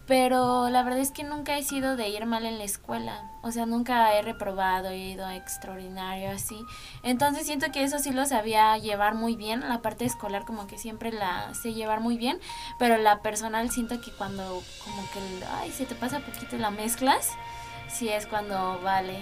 Pero 0.06 0.70
la 0.70 0.84
verdad 0.84 1.00
es 1.00 1.12
que 1.12 1.24
nunca 1.24 1.58
he 1.58 1.64
sido 1.64 1.96
de 1.96 2.10
ir 2.10 2.26
mal 2.26 2.46
en 2.46 2.58
la 2.58 2.66
escuela. 2.66 3.32
O 3.42 3.52
sea, 3.52 3.66
nunca 3.66 4.14
he 4.14 4.22
reprobado, 4.22 4.90
he 4.90 4.98
ido 4.98 5.30
extraordinario 5.30 6.30
así. 6.30 6.62
Entonces 7.04 7.46
siento 7.46 7.72
que 7.72 7.84
eso 7.84 8.00
sí 8.00 8.12
lo 8.12 8.26
sabía 8.26 8.78
llevar 8.78 9.16
muy 9.16 9.38
bien. 9.38 9.62
La 9.62 9.82
parte 9.82 10.04
escolar 10.04 10.44
como 10.44 10.68
que 10.68 10.78
siempre 10.78 11.14
la 11.14 11.54
sé 11.54 11.74
llevar 11.74 12.02
muy 12.02 12.18
bien. 12.18 12.40
Pero 12.80 12.98
la 12.98 13.22
personal 13.22 13.70
siento 13.72 14.02
que 14.02 14.12
cuando 14.12 14.62
como 14.84 15.10
que, 15.12 15.46
ay, 15.60 15.72
se 15.72 15.86
te 15.86 15.96
pasa 15.96 16.20
poquito 16.20 16.58
la 16.58 16.70
mezclas, 16.70 17.30
sí 17.88 18.10
es 18.10 18.28
cuando 18.28 18.82
vale. 18.82 19.18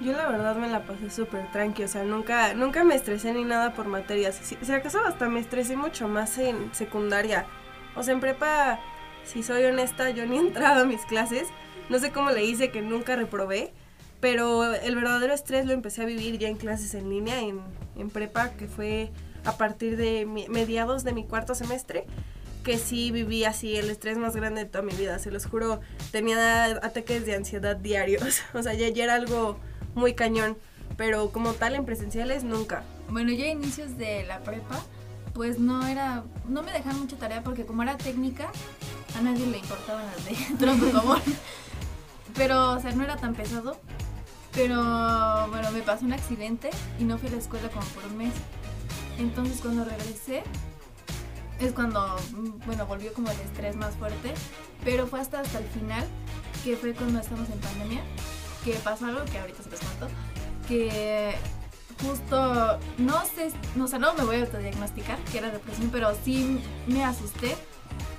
Yo 0.00 0.12
la 0.12 0.26
verdad 0.28 0.56
me 0.56 0.68
la 0.68 0.84
pasé 0.84 1.10
súper 1.10 1.50
tranqui, 1.50 1.82
o 1.82 1.88
sea, 1.88 2.04
nunca, 2.04 2.54
nunca 2.54 2.84
me 2.84 2.94
estresé 2.94 3.32
ni 3.32 3.44
nada 3.44 3.74
por 3.74 3.88
materias. 3.88 4.36
Si, 4.40 4.56
si 4.62 4.72
acaso 4.72 5.00
hasta 5.04 5.28
me 5.28 5.40
estresé 5.40 5.76
mucho 5.76 6.08
más 6.08 6.38
en 6.38 6.72
secundaria. 6.72 7.46
O 7.96 8.02
sea, 8.02 8.14
en 8.14 8.20
prepa, 8.20 8.78
si 9.32 9.42
soy 9.42 9.64
honesta, 9.64 10.10
yo 10.10 10.26
ni 10.26 10.38
entraba 10.38 10.80
a 10.80 10.84
mis 10.84 11.04
clases. 11.04 11.48
No 11.88 11.98
sé 11.98 12.10
cómo 12.10 12.30
le 12.30 12.44
hice 12.44 12.70
que 12.70 12.82
nunca 12.82 13.16
reprobé. 13.16 13.72
Pero 14.20 14.74
el 14.74 14.96
verdadero 14.96 15.32
estrés 15.32 15.64
lo 15.66 15.72
empecé 15.72 16.02
a 16.02 16.04
vivir 16.04 16.38
ya 16.38 16.48
en 16.48 16.56
clases 16.56 16.94
en 16.94 17.08
línea, 17.08 17.40
en, 17.40 17.60
en 17.96 18.10
prepa, 18.10 18.50
que 18.50 18.66
fue 18.66 19.10
a 19.44 19.56
partir 19.56 19.96
de 19.96 20.26
mi- 20.26 20.48
mediados 20.48 21.04
de 21.04 21.12
mi 21.12 21.24
cuarto 21.24 21.54
semestre 21.54 22.04
que 22.64 22.76
sí 22.78 23.12
viví 23.12 23.44
así 23.44 23.76
el 23.76 23.88
estrés 23.88 24.18
más 24.18 24.34
grande 24.34 24.64
de 24.64 24.68
toda 24.68 24.82
mi 24.82 24.92
vida, 24.92 25.18
se 25.20 25.30
los 25.30 25.46
juro, 25.46 25.80
tenía 26.10 26.64
ataques 26.82 27.24
de 27.24 27.36
ansiedad 27.36 27.76
diarios, 27.76 28.42
o 28.54 28.62
sea, 28.62 28.74
ya, 28.74 28.88
ya 28.88 29.04
era 29.04 29.14
algo 29.14 29.56
muy 29.94 30.12
cañón, 30.14 30.58
pero 30.96 31.30
como 31.30 31.52
tal 31.54 31.76
en 31.76 31.86
presenciales 31.86 32.42
nunca. 32.44 32.82
Bueno, 33.08 33.32
yo 33.32 33.44
a 33.44 33.48
inicios 33.48 33.96
de 33.96 34.24
la 34.24 34.40
prepa, 34.40 34.82
pues 35.32 35.60
no 35.60 35.86
era, 35.86 36.24
no 36.48 36.62
me 36.64 36.72
dejaban 36.72 36.98
mucha 37.00 37.16
tarea 37.16 37.42
porque 37.42 37.64
como 37.64 37.84
era 37.84 37.96
técnica, 37.96 38.50
a 39.16 39.22
nadie 39.22 39.46
le 39.46 39.58
importaban 39.58 40.04
las 40.06 40.24
de 40.24 40.56
tronco 40.58 40.90
común. 40.90 41.22
Pero, 42.34 42.72
o 42.72 42.80
sea, 42.80 42.92
no 42.92 43.04
era 43.04 43.16
tan 43.16 43.34
pesado. 43.34 43.78
Pero, 44.52 44.76
bueno, 45.48 45.70
me 45.72 45.82
pasó 45.82 46.04
un 46.04 46.12
accidente 46.12 46.70
y 46.98 47.04
no 47.04 47.18
fui 47.18 47.28
a 47.28 47.32
la 47.32 47.38
escuela 47.38 47.68
como 47.68 47.86
por 47.86 48.06
un 48.06 48.16
mes. 48.18 48.32
Entonces 49.18 49.60
cuando 49.60 49.84
regresé, 49.84 50.42
es 51.60 51.72
cuando, 51.72 52.16
mm, 52.32 52.66
bueno, 52.66 52.86
volvió 52.86 53.12
como 53.12 53.30
el 53.30 53.40
estrés 53.40 53.76
más 53.76 53.94
fuerte. 53.96 54.34
Pero 54.84 55.06
fue 55.06 55.20
hasta, 55.20 55.40
hasta 55.40 55.58
el 55.58 55.66
final, 55.66 56.04
que 56.64 56.76
fue 56.76 56.94
cuando 56.94 57.20
estamos 57.20 57.48
en 57.50 57.58
pandemia, 57.58 58.02
que 58.64 58.72
pasó 58.74 59.06
algo 59.06 59.24
que 59.24 59.38
ahorita 59.38 59.62
se 59.62 59.70
los 59.70 59.80
cuento, 59.80 60.08
que 60.68 61.34
justo, 62.02 62.78
no 62.98 63.24
sé, 63.24 63.50
no, 63.74 63.84
o 63.84 63.88
sea, 63.88 63.98
no 63.98 64.14
me 64.14 64.24
voy 64.24 64.36
a 64.36 64.40
autodiagnosticar 64.40 65.18
que 65.30 65.38
era 65.38 65.50
depresión, 65.50 65.90
pero 65.90 66.12
sí 66.24 66.60
me 66.86 67.04
asusté. 67.04 67.56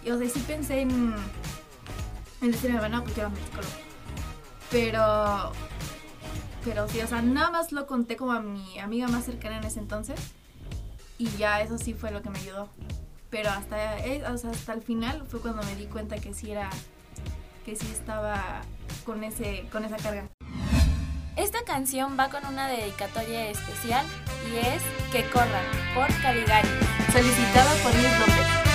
Y, 0.03 0.11
o 0.11 0.17
sea, 0.17 0.29
sí 0.29 0.39
pensé 0.47 0.81
en, 0.81 1.15
en 2.41 2.51
decirme, 2.51 2.79
bueno, 2.79 3.03
pues 3.03 3.15
llévame 3.15 3.37
al 3.37 3.45
psicólogo. 3.45 3.73
Pero, 4.71 5.51
pero 6.63 6.87
sí, 6.87 7.01
o 7.01 7.07
sea, 7.07 7.21
nada 7.21 7.51
más 7.51 7.71
lo 7.71 7.87
conté 7.87 8.15
como 8.15 8.33
a 8.33 8.39
mi 8.39 8.79
amiga 8.79 9.07
más 9.07 9.25
cercana 9.25 9.57
en 9.57 9.63
ese 9.63 9.79
entonces. 9.79 10.19
Y 11.17 11.29
ya 11.37 11.61
eso 11.61 11.77
sí 11.77 11.93
fue 11.93 12.11
lo 12.11 12.21
que 12.21 12.29
me 12.29 12.39
ayudó. 12.39 12.69
Pero 13.29 13.49
hasta, 13.49 13.99
eh, 14.05 14.23
o 14.27 14.37
sea, 14.37 14.51
hasta 14.51 14.73
el 14.73 14.81
final 14.81 15.25
fue 15.27 15.39
cuando 15.41 15.63
me 15.63 15.75
di 15.75 15.85
cuenta 15.85 16.17
que 16.17 16.33
sí 16.33 16.51
era, 16.51 16.69
que 17.65 17.75
sí 17.75 17.87
estaba 17.91 18.61
con, 19.05 19.23
ese, 19.23 19.67
con 19.71 19.85
esa 19.85 19.97
carga. 19.97 20.27
Esta 21.35 21.63
canción 21.63 22.17
va 22.19 22.29
con 22.29 22.45
una 22.45 22.67
dedicatoria 22.67 23.49
especial 23.49 24.05
y 24.51 24.57
es 24.57 24.81
Que 25.11 25.23
corran 25.29 25.65
por 25.95 26.07
Caligari. 26.21 26.67
Solicitada 27.13 27.73
por 27.81 27.93
Luis 27.93 28.19
López. 28.19 28.68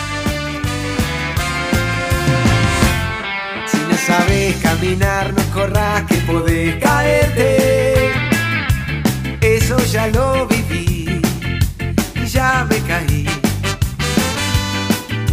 Sabes 4.06 4.56
caminar, 4.56 5.32
no 5.32 5.42
corras 5.52 6.02
que 6.04 6.16
podés 6.26 6.76
caerte. 6.76 8.12
Eso 9.40 9.78
ya 9.92 10.06
lo 10.08 10.46
viví 10.46 11.20
y 12.14 12.26
ya 12.26 12.66
me 12.68 12.78
caí. 12.80 13.26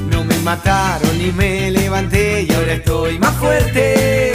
No 0.10 0.24
me 0.24 0.38
mataron 0.40 1.18
ni 1.18 1.32
me 1.32 1.72
levanté 1.72 2.44
y 2.44 2.54
ahora 2.54 2.74
estoy 2.74 3.20
más 3.20 3.36
fuerte. 3.36 4.34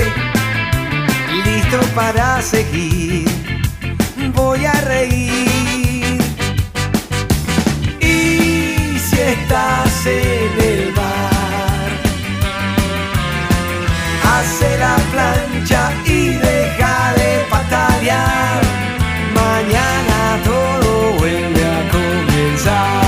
Listo 1.44 1.80
para 1.94 2.42
seguir, 2.42 3.26
voy 4.34 4.64
a 4.64 4.72
reír. 4.82 6.20
Y 8.00 8.98
si 8.98 9.20
estás 9.20 10.06
en 10.06 10.45
hace 14.38 14.78
la 14.78 14.96
plancha 15.12 15.92
y 16.04 16.28
deja 16.28 17.14
de 17.14 17.44
patalear. 17.50 18.60
Mañana 19.34 20.18
todo 20.44 21.12
vuelve 21.18 21.64
a 21.64 21.80
comenzar. 21.90 23.05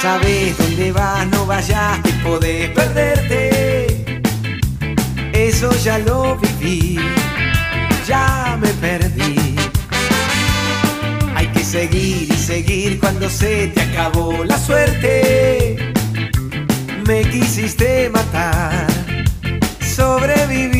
Sabes 0.00 0.56
dónde 0.56 0.92
vas, 0.92 1.26
no 1.28 1.46
vayas, 1.46 1.98
que 2.00 2.12
podés 2.24 2.70
perderte. 2.70 4.04
Eso 5.32 5.70
ya 5.82 5.98
lo 5.98 6.36
viví, 6.36 6.98
ya 8.06 8.56
me 8.60 8.68
perdí. 8.74 9.56
Hay 11.34 11.48
que 11.48 11.64
seguir 11.64 12.28
y 12.32 12.36
seguir 12.36 12.98
cuando 13.00 13.28
se 13.28 13.68
te 13.68 13.80
acabó 13.80 14.44
la 14.44 14.58
suerte. 14.58 15.92
Me 17.06 17.22
quisiste 17.22 18.10
matar, 18.10 18.86
sobreviví. 19.80 20.77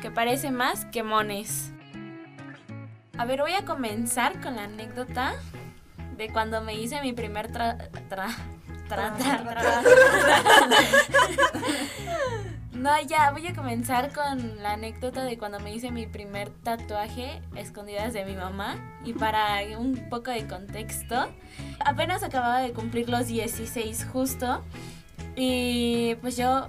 Que 0.00 0.10
parece 0.10 0.50
más 0.50 0.84
que 0.86 1.02
mones. 1.02 1.72
A 3.16 3.24
ver, 3.24 3.40
voy 3.40 3.52
a 3.52 3.64
comenzar 3.64 4.40
con 4.40 4.56
la 4.56 4.64
anécdota 4.64 5.34
de 6.16 6.28
cuando 6.30 6.60
me 6.62 6.74
hice 6.74 7.00
mi 7.00 7.12
primer 7.12 7.50
tra... 7.50 7.78
tra- 8.08 8.36
tra- 8.88 9.16
No, 12.74 12.90
ya, 13.06 13.30
voy 13.30 13.46
a 13.46 13.54
comenzar 13.54 14.12
con 14.12 14.60
la 14.62 14.72
anécdota 14.72 15.22
de 15.24 15.38
cuando 15.38 15.60
me 15.60 15.72
hice 15.74 15.90
mi 15.90 16.06
primer 16.06 16.50
tatuaje 16.50 17.40
escondidas 17.54 18.12
de 18.12 18.24
mi 18.24 18.34
mamá. 18.34 18.76
Y 19.04 19.12
para 19.12 19.60
un 19.78 20.08
poco 20.10 20.30
de 20.30 20.46
contexto, 20.46 21.28
apenas 21.84 22.22
acababa 22.24 22.60
de 22.60 22.72
cumplir 22.72 23.08
los 23.08 23.26
16 23.28 24.06
justo. 24.12 24.64
Y 25.36 26.16
pues 26.16 26.36
yo 26.36 26.66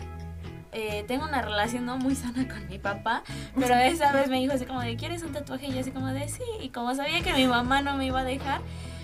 eh, 0.74 1.03
tengo 1.08 1.25
una 1.25 1.42
relación 1.42 1.86
no 1.86 1.98
muy 1.98 2.15
sana 2.15 2.48
con 2.48 2.68
mi 2.68 2.80
papá, 2.80 3.24
pero 3.60 3.75
esa 3.75 4.12
vez 4.12 4.30
me 4.30 4.39
dijo 4.39 4.53
así 4.53 4.65
como 4.65 4.82
de, 4.82 4.96
¿quieres 4.96 5.24
un 5.24 5.32
tatuaje? 5.32 5.68
Y 5.68 5.74
yo 5.74 5.80
así 5.80 5.92
como 5.92 6.08
de, 6.08 6.27
sí, 6.27 6.44
y 6.62 6.70
como 6.70 6.94
sabía 6.96 7.22
que 7.22 7.34
mi 7.34 7.48
mamá 7.48 7.82
no 7.82 7.96
me 7.98 8.06
iba 8.06 8.22
a 8.22 8.24
dejar, 8.24 8.62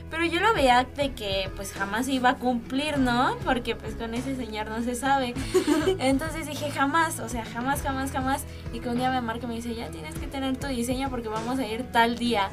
pero 0.09 0.25
yo 0.25 0.39
lo 0.39 0.53
veía 0.53 0.87
de 0.95 1.11
que 1.13 1.51
pues 1.55 1.71
jamás 1.71 2.07
iba 2.07 2.29
a 2.29 2.35
cumplir, 2.35 2.97
¿no? 2.97 3.37
Porque 3.45 3.75
pues 3.75 3.93
con 3.93 4.13
ese 4.15 4.35
señor 4.35 4.67
no 4.67 4.81
se 4.81 4.95
sabe. 4.95 5.35
Entonces 5.99 6.47
dije, 6.47 6.71
jamás, 6.71 7.19
o 7.19 7.29
sea, 7.29 7.45
jamás, 7.45 7.83
jamás, 7.83 8.11
jamás. 8.11 8.43
Y 8.73 8.79
que 8.79 8.89
un 8.89 8.97
día 8.97 9.11
me 9.11 9.21
marca 9.21 9.45
y 9.45 9.49
me 9.49 9.55
dice, 9.55 9.75
ya 9.75 9.89
tienes 9.89 10.15
que 10.15 10.25
tener 10.25 10.57
tu 10.57 10.65
diseño 10.67 11.09
porque 11.11 11.27
vamos 11.27 11.59
a 11.59 11.67
ir 11.67 11.83
tal 11.91 12.17
día. 12.17 12.49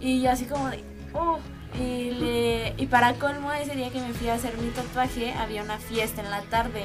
Y 0.00 0.22
yo 0.22 0.30
así 0.30 0.46
como 0.46 0.70
de, 0.70 0.82
oh. 1.12 1.38
Y, 1.78 2.10
le- 2.12 2.74
y 2.76 2.86
para 2.86 3.14
colmo, 3.14 3.52
ese 3.52 3.74
día 3.74 3.90
que 3.90 4.00
me 4.00 4.12
fui 4.12 4.28
a 4.28 4.34
hacer 4.34 4.56
mi 4.58 4.70
tatuaje, 4.70 5.32
había 5.32 5.62
una 5.62 5.78
fiesta 5.78 6.22
en 6.22 6.30
la 6.30 6.42
tarde. 6.42 6.84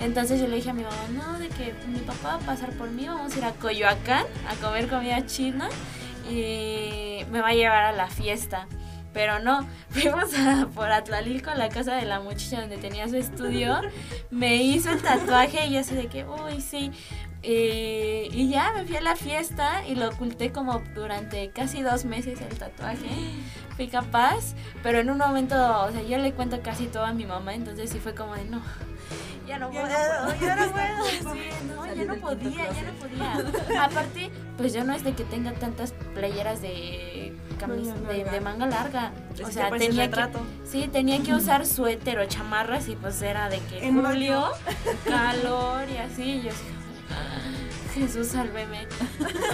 Entonces 0.00 0.40
yo 0.40 0.48
le 0.48 0.56
dije 0.56 0.70
a 0.70 0.74
mi 0.74 0.82
mamá, 0.82 0.96
no, 1.12 1.38
de 1.38 1.48
que 1.48 1.72
mi 1.88 2.00
papá 2.00 2.28
va 2.28 2.34
a 2.34 2.38
pasar 2.38 2.70
por 2.72 2.90
mí, 2.90 3.06
vamos 3.06 3.34
a 3.34 3.38
ir 3.38 3.44
a 3.44 3.52
Coyoacán 3.52 4.24
a 4.48 4.54
comer 4.64 4.88
comida 4.88 5.24
china 5.26 5.68
y 6.30 7.24
me 7.30 7.40
va 7.40 7.48
a 7.48 7.54
llevar 7.54 7.84
a 7.84 7.92
la 7.92 8.08
fiesta. 8.08 8.66
Pero 9.12 9.38
no, 9.38 9.64
fuimos 9.90 10.34
a, 10.36 10.66
por 10.74 10.90
Atlalilco, 10.90 11.50
a 11.50 11.54
la 11.54 11.68
casa 11.68 11.94
de 11.94 12.04
la 12.04 12.18
muchacha 12.20 12.60
donde 12.60 12.78
tenía 12.78 13.08
su 13.08 13.16
estudio. 13.16 13.80
Me 14.30 14.56
hizo 14.56 14.90
el 14.90 15.00
tatuaje 15.00 15.66
y 15.66 15.74
yo 15.74 15.80
así 15.80 15.94
de 15.94 16.06
que, 16.08 16.24
uy, 16.24 16.60
sí. 16.60 16.90
Eh, 17.46 18.28
y 18.32 18.48
ya 18.48 18.72
me 18.72 18.84
fui 18.86 18.96
a 18.96 19.02
la 19.02 19.16
fiesta 19.16 19.86
y 19.86 19.94
lo 19.96 20.08
oculté 20.08 20.50
como 20.50 20.80
durante 20.94 21.50
casi 21.50 21.82
dos 21.82 22.04
meses 22.06 22.40
el 22.40 22.58
tatuaje. 22.58 23.06
Fui 23.76 23.88
capaz, 23.88 24.54
pero 24.82 24.98
en 25.00 25.10
un 25.10 25.18
momento, 25.18 25.54
o 25.84 25.90
sea, 25.90 26.02
yo 26.02 26.18
le 26.18 26.32
cuento 26.32 26.60
casi 26.62 26.86
todo 26.86 27.04
a 27.04 27.12
mi 27.12 27.26
mamá, 27.26 27.54
entonces 27.54 27.90
sí 27.90 27.98
fue 27.98 28.14
como 28.14 28.34
de 28.34 28.44
no. 28.44 28.62
Ya 29.46 29.58
no 29.58 29.68
puedo, 29.68 29.86
ya 30.40 30.56
no 30.56 30.70
puedo. 30.72 31.04
Sí, 31.34 31.48
no, 31.68 31.86
ya 31.94 32.04
no 32.04 32.14
podía, 32.16 32.72
ya 32.72 32.82
no 32.82 32.92
podía. 32.98 33.84
Aparte, 33.84 34.30
pues 34.56 34.72
yo 34.72 34.84
no 34.84 34.94
es 34.94 35.04
de 35.04 35.12
que 35.14 35.24
tenga 35.24 35.52
tantas 35.52 35.92
playeras 36.14 36.62
de 36.62 37.36
camisa, 37.58 37.94
de, 37.94 38.24
de 38.24 38.40
manga 38.40 38.66
larga. 38.66 39.12
O 39.44 39.50
sea, 39.50 39.70
tenía 39.70 40.10
que, 40.10 40.28
sí, 40.64 40.88
tenía 40.90 41.22
que 41.22 41.34
usar 41.34 41.66
suéter 41.66 42.18
o 42.20 42.26
chamarras 42.26 42.88
y 42.88 42.96
pues 42.96 43.20
era 43.20 43.50
de 43.50 43.58
que 43.60 43.86
En 43.86 44.02
julio, 44.02 44.48
calor 45.04 45.88
y 45.90 45.98
así. 45.98 46.22
Y 46.22 46.42
yo 46.42 46.50
"Ah, 47.10 47.92
Jesús, 47.92 48.28
sálveme. 48.28 48.86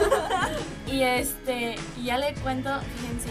y 0.87 1.03
este, 1.03 1.75
ya 2.05 2.17
le 2.17 2.33
cuento, 2.35 2.71
fíjense, 2.97 3.31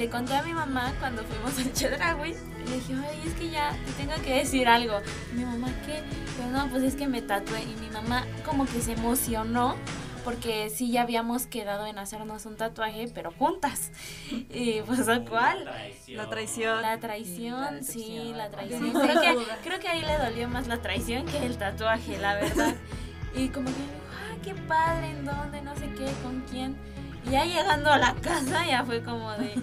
le 0.00 0.08
conté 0.08 0.34
a 0.34 0.42
mi 0.42 0.54
mamá 0.54 0.94
cuando 0.98 1.22
fuimos 1.24 1.58
al 1.58 1.74
Chedraui. 1.74 2.32
Le 2.32 2.76
dije, 2.76 2.94
ay, 3.06 3.20
es 3.26 3.34
que 3.34 3.50
ya 3.50 3.76
te 3.84 3.92
tengo 3.92 4.14
que 4.24 4.34
decir 4.36 4.66
algo. 4.66 4.98
Y 5.30 5.36
mi 5.36 5.44
mamá, 5.44 5.68
¿qué? 5.84 6.02
Pero 6.38 6.48
no, 6.48 6.70
pues 6.70 6.84
es 6.84 6.94
que 6.94 7.06
me 7.06 7.20
tatué. 7.20 7.60
Y 7.64 7.78
mi 7.82 7.90
mamá 7.90 8.26
como 8.46 8.64
que 8.64 8.80
se 8.80 8.92
emocionó 8.92 9.76
porque 10.24 10.70
sí 10.70 10.90
ya 10.90 11.02
habíamos 11.02 11.46
quedado 11.46 11.84
en 11.84 11.98
hacernos 11.98 12.46
un 12.46 12.56
tatuaje, 12.56 13.10
pero 13.14 13.30
juntas. 13.30 13.90
Y 14.30 14.80
pues, 14.86 15.00
¿cuál? 15.28 15.66
La 16.08 16.30
traición. 16.30 16.80
La 16.80 16.98
traición, 16.98 17.84
sí, 17.84 18.32
la 18.34 18.48
traición. 18.48 18.92
Creo 18.92 19.20
que, 19.20 19.36
creo 19.64 19.80
que 19.80 19.88
ahí 19.88 20.00
le 20.00 20.16
dolió 20.16 20.48
más 20.48 20.66
la 20.66 20.80
traición 20.80 21.26
que 21.26 21.44
el 21.44 21.58
tatuaje, 21.58 22.16
la 22.18 22.36
verdad. 22.36 22.74
Y 23.32 23.48
como 23.50 23.66
que, 23.66 23.74
ay, 23.76 24.40
qué 24.42 24.54
padre, 24.66 25.10
¿en 25.10 25.24
dónde? 25.24 25.62
No 25.62 25.76
sé 25.76 25.88
qué, 25.90 26.10
con 26.24 26.40
quién. 26.50 26.76
Y 27.26 27.30
ya 27.30 27.44
llegando 27.44 27.90
a 27.90 27.98
la 27.98 28.14
casa 28.14 28.66
ya 28.66 28.84
fue 28.84 29.02
como 29.02 29.30
de... 29.32 29.54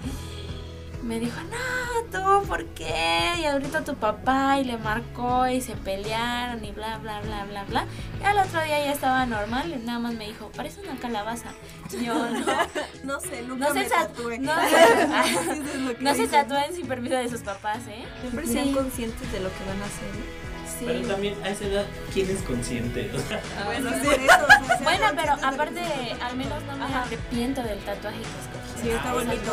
Me 1.03 1.19
dijo, 1.21 1.39
no, 1.43 2.11
tú, 2.41 2.47
¿por 2.47 2.65
qué? 2.69 3.33
Y 3.39 3.45
ahorita 3.45 3.85
tu 3.85 3.95
papá 3.95 4.59
y 4.59 4.65
le 4.65 4.77
marcó 4.77 5.47
y 5.47 5.61
se 5.61 5.73
pelearon 5.77 6.65
y 6.65 6.71
bla, 6.71 6.97
bla, 6.97 7.21
bla, 7.21 7.45
bla, 7.45 7.63
bla. 7.63 7.85
Y 8.19 8.25
al 8.25 8.37
otro 8.39 8.61
día 8.63 8.83
ya 8.83 8.91
estaba 8.91 9.25
normal 9.25 9.71
y 9.71 9.77
nada 9.85 9.99
más 9.99 10.15
me 10.15 10.27
dijo, 10.27 10.51
parece 10.53 10.81
una 10.81 10.99
calabaza. 10.99 11.51
Y 11.97 12.03
Yo, 12.03 12.13
no, 12.13 12.45
No 13.05 13.19
sé, 13.21 13.41
nunca 13.43 13.67
no 13.69 13.73
se, 13.73 13.79
me 13.79 13.85
tat- 13.89 14.07
tatué. 14.07 14.39
no, 14.39 16.13
se 16.15 16.27
tatúen 16.27 16.73
sin 16.75 16.87
permiso 16.87 17.15
de 17.15 17.29
sus 17.29 17.41
papás, 17.41 17.79
¿eh? 17.87 18.03
Siempre 18.21 18.45
Sí. 18.45 18.53
sean 18.53 18.73
conscientes 18.73 19.31
de 19.31 19.39
lo 19.39 19.49
que 19.49 19.63
van 19.65 19.81
a 19.81 19.85
hacer. 19.85 20.46
Sí. 20.79 20.85
Pero 20.85 21.07
también 21.07 21.35
a 21.43 21.49
esa 21.49 21.65
edad, 21.65 21.85
¿quién 22.13 22.29
es 22.29 22.41
consciente? 22.43 23.09
O 23.15 23.19
sea, 23.19 23.41
Bueno, 23.65 23.89
por 23.89 24.93
eso, 24.93 25.15
pero 25.15 25.33
aparte, 25.33 25.81
al 26.21 26.37
menos 26.37 26.63
no 26.65 26.77
me 26.77 26.85
arrepiento 26.85 27.63
del 27.63 27.79
tatuaje 27.79 28.17
que 28.17 28.23
escogí. 28.23 28.81
Sí, 28.83 28.89
está 28.91 29.09
Es 29.09 29.13
bonito. 29.13 29.51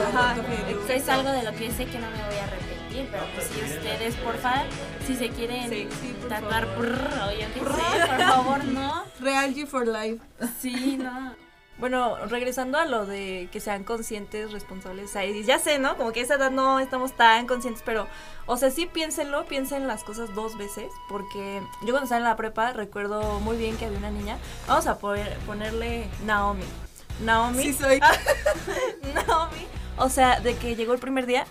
de- 0.86 0.96
Es 0.96 1.08
algo 1.08 1.30
de 1.30 1.42
lo 1.44 1.52
que 1.52 1.70
sé 1.70 1.86
que 1.86 1.98
no 1.98 2.10
me 2.10 2.22
voy 2.26 2.36
a 2.36 2.44
arrepentir, 2.44 3.08
pero 3.10 3.22
pues 3.34 3.46
si 3.48 3.60
ustedes, 3.74 4.14
porfa, 4.16 4.64
si 5.06 5.16
se 5.16 5.30
quieren 5.30 5.70
Sí, 5.70 5.88
sí, 6.02 6.14
por 6.20 6.28
tatuar 6.28 6.66
favor. 6.66 6.88
o 6.88 7.30
yo 7.32 7.46
qué 7.54 7.60
sé, 7.60 8.06
por 8.06 8.18
favor, 8.26 8.64
no. 8.66 9.04
Real 9.20 9.54
G 9.54 9.66
for 9.66 9.86
life. 9.88 10.18
Sí, 10.60 10.98
no. 10.98 11.34
Bueno, 11.78 12.16
regresando 12.26 12.78
a 12.78 12.84
lo 12.84 13.04
de 13.04 13.48
que 13.50 13.58
sean 13.58 13.82
conscientes, 13.82 14.52
responsables, 14.52 15.10
o 15.10 15.12
sea, 15.12 15.24
y 15.24 15.42
ya 15.42 15.58
sé, 15.58 15.78
¿no? 15.80 15.96
Como 15.96 16.12
que 16.12 16.20
a 16.20 16.22
esa 16.22 16.34
edad 16.36 16.52
no 16.52 16.78
estamos 16.78 17.12
tan 17.14 17.46
conscientes, 17.48 17.82
pero, 17.84 18.06
o 18.46 18.56
sea, 18.56 18.70
sí 18.70 18.86
piénsenlo, 18.86 19.44
piensen 19.46 19.88
las 19.88 20.04
cosas 20.04 20.32
dos 20.36 20.56
veces, 20.56 20.92
porque 21.08 21.60
yo 21.82 21.88
cuando 21.88 22.04
estaba 22.04 22.18
en 22.18 22.24
la 22.24 22.36
prepa 22.36 22.72
recuerdo 22.72 23.40
muy 23.40 23.56
bien 23.56 23.76
que 23.76 23.86
había 23.86 23.98
una 23.98 24.10
niña, 24.12 24.38
vamos 24.68 24.86
a 24.86 24.98
poner- 25.00 25.36
ponerle 25.46 26.08
Naomi. 26.24 26.64
Naomi. 27.22 27.62
Sí 27.62 27.72
soy. 27.72 28.00
Naomi. 29.14 29.66
O 29.96 30.08
sea, 30.08 30.40
de 30.40 30.56
que 30.56 30.76
llegó 30.76 30.92
el 30.92 30.98
primer 31.00 31.26
día 31.26 31.44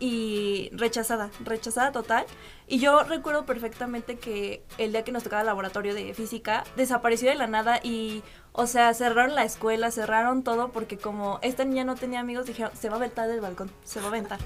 y 0.00 0.70
rechazada, 0.72 1.30
rechazada 1.44 1.92
total. 1.92 2.24
Y 2.66 2.78
yo 2.78 3.02
recuerdo 3.02 3.46
perfectamente 3.46 4.18
que 4.18 4.62
el 4.76 4.92
día 4.92 5.02
que 5.02 5.10
nos 5.10 5.24
tocaba 5.24 5.40
el 5.40 5.46
laboratorio 5.46 5.94
de 5.94 6.12
física, 6.14 6.64
desapareció 6.76 7.30
de 7.30 7.34
la 7.34 7.46
nada 7.46 7.80
y, 7.82 8.22
o 8.60 8.66
sea, 8.66 8.92
cerraron 8.92 9.36
la 9.36 9.44
escuela, 9.44 9.92
cerraron 9.92 10.42
todo 10.42 10.72
porque 10.72 10.98
como 10.98 11.38
esta 11.42 11.64
niña 11.64 11.84
no 11.84 11.94
tenía 11.94 12.18
amigos, 12.18 12.44
dijeron, 12.44 12.72
se 12.74 12.88
va 12.88 12.96
a 12.96 12.98
aventar 12.98 13.28
del 13.28 13.40
balcón, 13.40 13.70
se 13.84 14.00
va 14.00 14.06
a 14.06 14.08
aventar. 14.08 14.40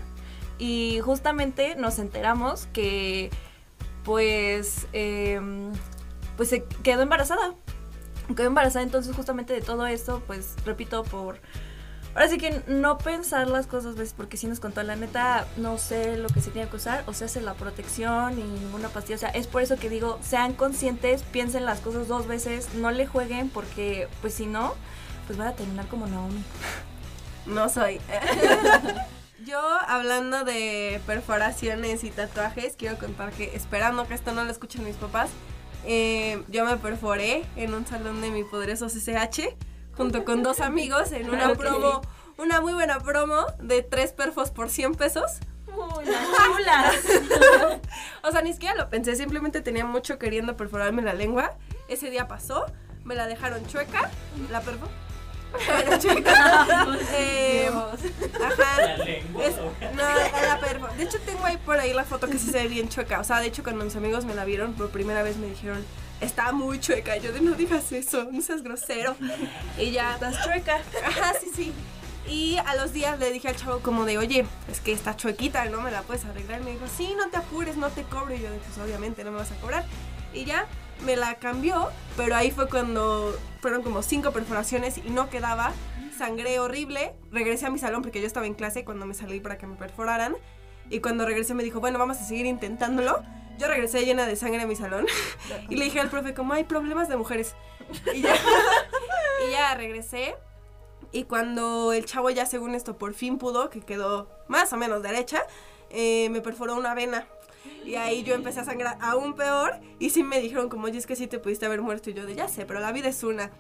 Y 0.59 1.01
justamente 1.03 1.77
nos 1.77 1.99
enteramos 1.99 2.67
que, 2.75 3.31
pues, 4.05 4.87
em, 4.93 5.73
pues 6.37 6.51
se 6.51 6.63
quedó 6.83 7.01
embarazada. 7.01 7.55
Quedó 8.37 8.49
embarazada, 8.49 8.83
entonces 8.83 9.17
justamente 9.17 9.55
de 9.55 9.63
todo 9.63 9.87
esto, 9.87 10.23
pues, 10.27 10.57
repito, 10.67 11.05
por... 11.05 11.41
Ahora 12.15 12.29
sí 12.29 12.37
que 12.37 12.63
no 12.67 12.99
pensar 12.99 13.49
las 13.49 13.67
cosas 13.67 13.95
veces 13.95 14.13
porque 14.15 14.37
si 14.37 14.47
nos 14.47 14.61
contó 14.61 14.83
la 14.83 14.97
neta 14.97 15.47
no 15.57 15.79
sé 15.79 16.19
lo 16.19 16.29
que 16.29 16.43
se 16.43 16.51
tiene 16.51 16.69
que 16.69 16.77
usar 16.77 17.05
o 17.07 17.15
se 17.15 17.25
hace 17.25 17.41
la 17.41 17.55
protección 17.55 18.39
y 18.39 18.43
ninguna 18.43 18.89
pastilla, 18.89 19.17
o 19.17 19.19
sea, 19.19 19.31
es 19.31 19.47
por 19.47 19.63
eso 19.63 19.77
que 19.77 19.89
digo, 19.89 20.19
sean 20.23 20.53
conscientes, 20.53 21.23
piensen 21.23 21.65
las 21.65 21.81
cosas 21.81 22.09
dos 22.09 22.27
veces, 22.27 22.75
no 22.75 22.91
le 22.91 23.07
jueguen 23.07 23.49
porque 23.49 24.09
pues 24.21 24.35
si 24.35 24.47
no, 24.47 24.75
pues 25.27 25.39
van 25.39 25.49
a 25.49 25.53
terminar 25.57 25.87
como 25.89 26.07
Naomi. 26.07 26.43
No 27.47 27.69
soy. 27.69 27.99
Yo, 29.45 29.61
hablando 29.89 30.45
de 30.45 31.01
perforaciones 31.07 32.05
y 32.05 32.11
tatuajes, 32.11 32.77
quiero 32.77 32.97
contar 32.99 33.33
que, 33.33 33.57
esperando 33.57 34.07
que 34.07 34.15
esto 34.15 34.33
no 34.33 34.45
lo 34.45 34.51
escuchen 34.53 34.85
mis 34.85 34.95
papás, 34.95 35.31
eh, 35.85 36.45
yo 36.49 36.65
me 36.65 36.77
perforé 36.77 37.45
en 37.57 37.75
un 37.75 37.85
salón 37.85 38.21
de 38.21 38.31
mi 38.31 38.45
poderoso 38.45 38.87
CCH 38.87 39.57
junto 39.97 40.25
con 40.25 40.43
dos 40.43 40.61
amigos 40.61 41.13
en 41.13 41.29
una 41.31 41.51
Ok. 41.51 41.59
promo, 41.59 42.01
una 42.39 42.61
muy 42.61 42.73
buena 42.73 42.99
promo 43.01 43.47
de 43.61 43.83
tres 43.83 44.13
perfos 44.13 44.51
por 44.51 44.71
100 44.71 44.95
pesos. 44.95 45.33
Uy, 45.69 46.05
las 46.05 46.27
chulas. 46.47 47.81
O 48.25 48.31
sea, 48.31 48.43
ni 48.43 48.53
siquiera 48.53 48.75
lo 48.77 48.89
pensé, 48.89 49.17
simplemente 49.17 49.61
tenía 49.63 49.85
mucho 49.85 50.19
queriendo 50.19 50.57
perforarme 50.57 51.03
la 51.03 51.13
lengua. 51.15 51.53
Ese 51.89 52.09
día 52.11 52.29
pasó, 52.29 52.67
me 53.05 53.15
la 53.15 53.27
dejaron 53.27 53.67
chueca, 53.67 54.11
la 54.51 54.61
perfo. 54.61 54.89
Pero 55.67 55.99
chueca. 55.99 56.67
Eh, 57.15 57.69
ajá. 57.71 58.81
la 58.83 58.97
lengua. 59.05 59.45
Es- 59.45 59.57
no, 59.57 60.03
la 60.47 60.59
perfo. 60.61 60.89
De 60.97 61.03
hecho, 61.05 61.19
tengo 61.27 61.45
ahí 61.45 61.57
por 61.59 61.79
ahí 61.79 61.93
la 61.93 62.05
foto 62.05 62.29
que 62.29 62.39
sí 62.39 62.51
se 62.51 62.63
ve 62.63 62.69
bien 62.69 62.89
chueca. 62.89 63.21
O 63.21 63.25
sea, 63.25 63.41
de 63.41 63.49
hecho, 63.49 63.63
cuando 63.63 63.85
mis 63.85 63.97
amigos 63.97 64.25
me 64.25 64.35
la 64.35 64.45
vieron 64.45 64.73
por 64.75 64.91
primera 64.91 65.23
vez 65.23 65.37
me 65.37 65.49
dijeron, 65.49 65.85
está 66.23 66.53
muy 66.53 66.81
chueca. 66.81 67.17
Yo 67.17 67.33
de 67.33 67.41
no 67.41 67.53
digas 67.53 67.93
eso, 67.93 68.29
no 68.31 68.41
seas 68.41 68.63
grosero. 68.63 69.17
Y 69.79 69.91
ya. 69.91 70.15
Estás 70.15 70.43
chueca. 70.45 70.81
Ajá, 71.05 71.35
sí, 71.41 71.51
sí. 71.55 71.73
Y 72.29 72.57
a 72.59 72.77
los 72.77 72.93
días 72.93 73.19
le 73.19 73.33
dije 73.33 73.49
al 73.49 73.57
chavo 73.57 73.81
como 73.81 74.05
de, 74.05 74.17
oye, 74.17 74.47
es 74.71 74.81
que 74.81 74.93
está 74.93 75.17
chuequita, 75.17 75.65
¿no? 75.67 75.81
Me 75.81 75.91
la 75.91 76.03
puedes 76.03 76.25
arreglar. 76.25 76.61
Y 76.61 76.65
me 76.65 76.71
dijo, 76.73 76.87
sí, 76.97 77.15
no 77.17 77.29
te 77.29 77.37
apures, 77.37 77.77
no 77.77 77.89
te 77.91 78.05
cobro. 78.05 78.35
Y 78.35 78.41
yo, 78.41 78.49
pues 78.49 78.79
obviamente 78.79 79.25
no 79.25 79.33
me 79.33 79.39
vas 79.39 79.51
a 79.51 79.57
cobrar. 79.57 79.85
Y 80.33 80.45
ya 80.45 80.67
me 81.05 81.17
la 81.17 81.35
cambió, 81.35 81.91
pero 82.17 82.37
ahí 82.37 82.51
fue 82.53 82.69
cuando 82.69 83.37
fueron 83.61 83.83
como 83.83 84.03
cinco 84.03 84.31
perforaciones 84.31 84.99
y 84.99 85.11
no 85.11 85.29
quedaba. 85.29 85.73
Sangré 86.17 86.61
horrible. 86.61 87.15
Regresé 87.33 87.67
a 87.67 87.71
mi 87.71 87.79
salón 87.79 88.03
porque 88.03 88.21
yo 88.21 88.27
estaba 88.27 88.47
en 88.47 88.55
clase 88.55 88.85
cuando 88.85 89.05
me 89.07 89.15
salí 89.15 89.41
para 89.41 89.59
que 89.59 89.67
me 89.67 89.75
perforaran. 89.75 90.37
Y 90.91 91.01
cuando 91.01 91.27
regresé 91.27 91.55
me 91.55 91.65
dijo, 91.65 91.81
bueno, 91.81 91.99
vamos 91.99 92.19
a 92.19 92.25
seguir 92.25 92.47
intentándolo. 92.47 93.23
Yo 93.59 93.69
regresé 93.69 94.05
llena 94.05 94.27
de 94.27 94.37
sangre 94.37 94.63
a 94.63 94.67
mi 94.67 94.77
salón 94.77 95.07
y 95.69 95.77
le 95.77 95.85
dije 95.85 96.01
al 96.01 96.11
profe 96.11 96.35
como 96.35 96.53
hay 96.53 96.65
problemas 96.65 97.09
de 97.09 97.17
mujeres. 97.17 97.55
Y 99.45 99.51
ya, 99.51 99.75
regresé. 99.75 100.37
Y 101.11 101.25
cuando 101.25 101.93
el 101.93 102.05
chavo 102.05 102.31
ya 102.31 102.47
según 102.47 102.75
esto 102.75 102.97
por 102.97 103.13
fin 103.13 103.39
pudo, 103.39 103.71
que 103.71 103.81
quedó 103.81 104.29
más 104.49 104.73
o 104.73 104.77
menos 104.77 105.03
derecha, 105.03 105.43
eh, 105.91 106.29
me 106.31 106.41
perforó 106.41 106.77
una 106.77 106.95
vena. 106.95 107.27
Y 107.85 107.97
ahí 107.97 108.23
yo 108.23 108.35
empecé 108.35 108.61
a 108.61 108.65
sangrar 108.65 108.99
aún 109.01 109.35
peor. 109.35 109.81
Y 109.99 110.11
sí 110.11 110.23
me 110.23 110.41
dijeron 110.41 110.69
como, 110.69 110.85
oye, 110.87 110.99
es 110.99 111.07
que 111.07 111.17
sí 111.17 111.27
te 111.27 111.39
pudiste 111.39 111.67
haber 111.67 111.83
muerto. 111.83 112.11
Y 112.11 112.15
yo 112.15 112.25
de, 112.25 112.35
ya 112.35 112.49
sé, 112.49 112.65
pero 112.67 112.81
la 112.81 112.93
vida 112.93 113.09
es 113.09 113.23
una. 113.25 113.51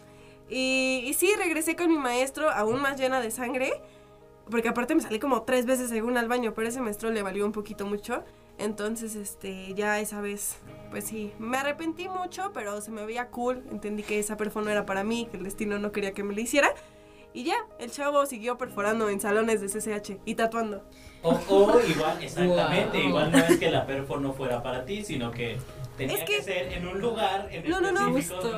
Y, 0.48 1.02
y 1.04 1.14
sí, 1.14 1.30
regresé 1.36 1.76
con 1.76 1.88
mi 1.88 1.98
maestro 1.98 2.50
aún 2.50 2.80
más 2.80 2.98
llena 2.98 3.20
de 3.20 3.30
sangre. 3.30 3.72
Porque 4.50 4.68
aparte 4.68 4.94
me 4.94 5.02
salí 5.02 5.18
como 5.18 5.42
tres 5.42 5.66
veces 5.66 5.88
según 5.88 6.16
al 6.16 6.28
baño, 6.28 6.52
pero 6.54 6.68
ese 6.68 6.80
maestro 6.80 7.10
le 7.10 7.22
valió 7.22 7.44
un 7.44 7.52
poquito 7.52 7.86
mucho. 7.86 8.24
Entonces, 8.58 9.16
este, 9.16 9.74
ya 9.74 9.98
esa 10.00 10.20
vez, 10.20 10.56
pues 10.90 11.04
sí, 11.04 11.32
me 11.38 11.56
arrepentí 11.58 12.08
mucho, 12.08 12.52
pero 12.52 12.80
se 12.80 12.90
me 12.90 13.04
veía 13.04 13.28
cool. 13.28 13.64
Entendí 13.70 14.02
que 14.02 14.18
esa 14.18 14.36
perfo 14.36 14.60
no 14.62 14.70
era 14.70 14.86
para 14.86 15.02
mí, 15.04 15.26
que 15.30 15.36
el 15.36 15.44
destino 15.44 15.78
no 15.78 15.90
quería 15.90 16.12
que 16.12 16.22
me 16.22 16.34
la 16.34 16.40
hiciera. 16.42 16.72
Y 17.34 17.44
ya, 17.44 17.56
el 17.78 17.90
chavo 17.90 18.26
siguió 18.26 18.58
perforando 18.58 19.08
en 19.08 19.18
salones 19.20 19.60
de 19.62 19.66
CCH 19.68 20.18
y 20.26 20.34
tatuando. 20.34 20.84
O, 21.22 21.30
o 21.48 21.80
igual, 21.88 22.22
exactamente, 22.22 22.98
Wow. 22.98 23.08
igual 23.08 23.32
no 23.32 23.38
es 23.38 23.58
que 23.58 23.70
la 23.70 23.86
perfo 23.86 24.18
no 24.18 24.32
fuera 24.34 24.62
para 24.62 24.84
ti, 24.84 25.02
sino 25.04 25.30
que 25.30 25.56
tenía 26.06 26.22
Es 26.22 26.28
que, 26.28 26.36
que- 26.36 26.42
ser 26.42 26.72
en 26.72 26.86
un 26.86 27.00
lugar 27.00 27.48
en 27.50 27.68
No, 27.68 27.80
no, 27.80 27.92
no. 27.92 28.16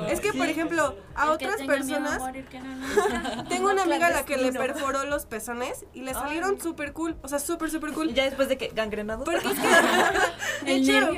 Es 0.08 0.20
que, 0.20 0.32
por 0.32 0.48
ejemplo, 0.48 0.96
a 1.14 1.30
otras 1.30 1.62
personas. 1.62 2.18
morir, 2.18 2.44
que 2.46 2.60
no, 2.60 2.74
no. 2.74 3.44
Tengo 3.48 3.70
una 3.70 3.82
amiga 3.82 4.08
a 4.08 4.10
la 4.10 4.24
que 4.24 4.36
le 4.36 4.52
perforó 4.52 5.04
los 5.04 5.26
pezones 5.26 5.84
y 5.92 6.02
le 6.02 6.14
salieron 6.14 6.60
súper 6.60 6.92
cool. 6.92 7.16
O 7.22 7.28
sea, 7.28 7.38
súper, 7.38 7.70
súper 7.70 7.92
cool. 7.92 8.10
Y 8.10 8.14
ya 8.14 8.24
después 8.24 8.48
de 8.48 8.56
que 8.58 8.68
gangrenados. 8.68 9.24
Porque 9.24 9.46
es 9.46 9.54
que. 9.54 10.64
de 10.64 10.74
hecho, 10.74 11.10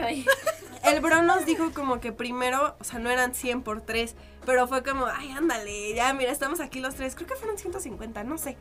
el 0.84 1.00
bro 1.00 1.22
nos 1.22 1.44
dijo 1.46 1.72
como 1.72 2.00
que 2.00 2.12
primero, 2.12 2.76
o 2.78 2.84
sea, 2.84 2.98
no 2.98 3.10
eran 3.10 3.34
100 3.34 3.62
por 3.62 3.80
3, 3.80 4.14
pero 4.44 4.68
fue 4.68 4.82
como, 4.84 5.06
ay, 5.06 5.32
ándale, 5.32 5.94
ya, 5.94 6.12
mira, 6.12 6.30
estamos 6.30 6.60
aquí 6.60 6.78
los 6.80 6.94
tres. 6.94 7.16
Creo 7.16 7.26
que 7.26 7.34
fueron 7.34 7.58
150, 7.58 8.22
no 8.22 8.38
sé. 8.38 8.56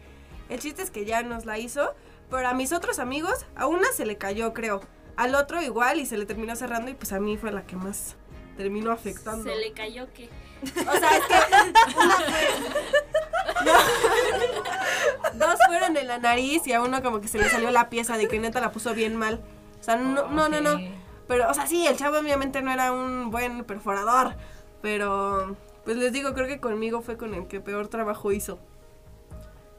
El 0.49 0.59
chiste 0.59 0.81
es 0.81 0.89
que 0.91 1.05
ya 1.05 1.21
nos 1.21 1.45
la 1.45 1.57
hizo, 1.59 1.93
pero 2.29 2.47
a 2.47 2.53
mis 2.53 2.71
otros 2.71 2.97
amigos, 2.99 3.45
a 3.55 3.67
una 3.67 3.87
se 3.95 4.05
le 4.05 4.17
cayó, 4.17 4.53
creo. 4.53 4.81
Al 5.17 5.35
otro 5.35 5.61
igual 5.61 5.99
y 5.99 6.05
se 6.05 6.17
le 6.17 6.25
terminó 6.25 6.55
cerrando 6.55 6.91
y 6.91 6.93
pues 6.93 7.11
a 7.13 7.19
mí 7.19 7.37
fue 7.37 7.51
la 7.51 7.65
que 7.65 7.75
más 7.75 8.15
terminó 8.57 8.91
afectando. 8.91 9.43
Se 9.49 9.55
le 9.55 9.71
cayó 9.73 10.11
que. 10.13 10.29
O 10.63 10.97
sea, 10.97 11.17
es 11.17 11.25
que 11.25 11.95
una 11.97 12.15
fue- 12.17 12.47
no. 13.65 13.73
Dos 15.45 15.55
fueron 15.67 15.97
en 15.97 16.07
la 16.07 16.17
nariz 16.17 16.65
y 16.67 16.73
a 16.73 16.81
uno 16.81 17.01
como 17.03 17.21
que 17.21 17.27
se 17.27 17.37
le 17.37 17.49
salió 17.49 17.71
la 17.71 17.89
pieza 17.89 18.17
de 18.17 18.27
que 18.27 18.39
neta 18.39 18.61
la 18.61 18.71
puso 18.71 18.93
bien 18.93 19.15
mal. 19.15 19.41
O 19.79 19.83
sea, 19.83 19.95
no, 19.97 20.27
no, 20.29 20.49
no, 20.49 20.61
no. 20.61 20.79
Pero, 21.27 21.49
o 21.49 21.53
sea, 21.53 21.67
sí, 21.67 21.85
el 21.87 21.97
chavo 21.97 22.19
obviamente 22.19 22.61
no 22.61 22.71
era 22.71 22.91
un 22.93 23.31
buen 23.31 23.63
perforador. 23.65 24.35
Pero, 24.81 25.55
pues 25.83 25.97
les 25.97 26.11
digo, 26.13 26.33
creo 26.33 26.47
que 26.47 26.59
conmigo 26.59 27.01
fue 27.01 27.17
con 27.17 27.33
el 27.33 27.47
que 27.47 27.59
peor 27.59 27.87
trabajo 27.87 28.31
hizo. 28.31 28.59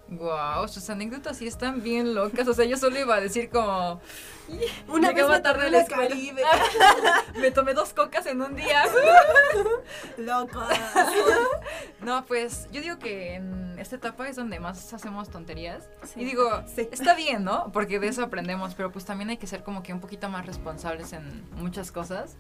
Wow, 0.09 0.69
sus 0.69 0.89
anécdotas 0.89 1.39
sí 1.39 1.47
están 1.49 1.83
bien 1.83 2.15
locas. 2.15 2.47
O 2.47 2.55
sea, 2.55 2.65
yo 2.65 2.77
solo 2.77 2.99
iba 2.99 3.17
a 3.17 3.21
decir 3.21 3.51
como. 3.51 4.01
Una 4.87 5.11
vez 5.13 5.27
me 5.29 5.41
tarde 5.41 5.67
en 5.67 5.73
la. 5.73 5.85
Caribe. 5.85 6.43
Me 7.41 7.51
tomé 7.51 7.75
dos 7.75 7.93
cocas 7.93 8.25
en 8.27 8.41
un 8.41 8.55
día. 8.55 8.85
Loco. 10.17 10.63
No, 12.01 12.25
pues 12.27 12.69
yo 12.71 12.81
digo 12.81 12.99
que 12.99 13.35
en 13.35 13.77
esta 13.79 13.97
etapa 13.97 14.29
es 14.29 14.37
donde 14.37 14.61
más 14.61 14.93
hacemos 14.95 15.29
tonterías. 15.31 15.89
Sí. 16.05 16.21
Y 16.21 16.25
digo, 16.25 16.63
Sí. 16.73 16.89
está 16.93 17.15
bien, 17.15 17.43
¿no? 17.45 17.73
Porque 17.73 17.99
de 17.99 18.07
eso 18.09 18.23
aprendemos, 18.23 18.75
pero 18.75 18.93
pues 18.93 19.05
también 19.05 19.31
hay 19.31 19.37
que 19.39 19.47
ser 19.49 19.65
como 19.65 19.83
que 19.83 19.93
un 19.93 20.01
poquito 20.01 20.29
más 20.29 20.47
responsables 20.47 21.13
en 21.13 21.45
muchas 21.57 21.91
cosas. 21.91 22.37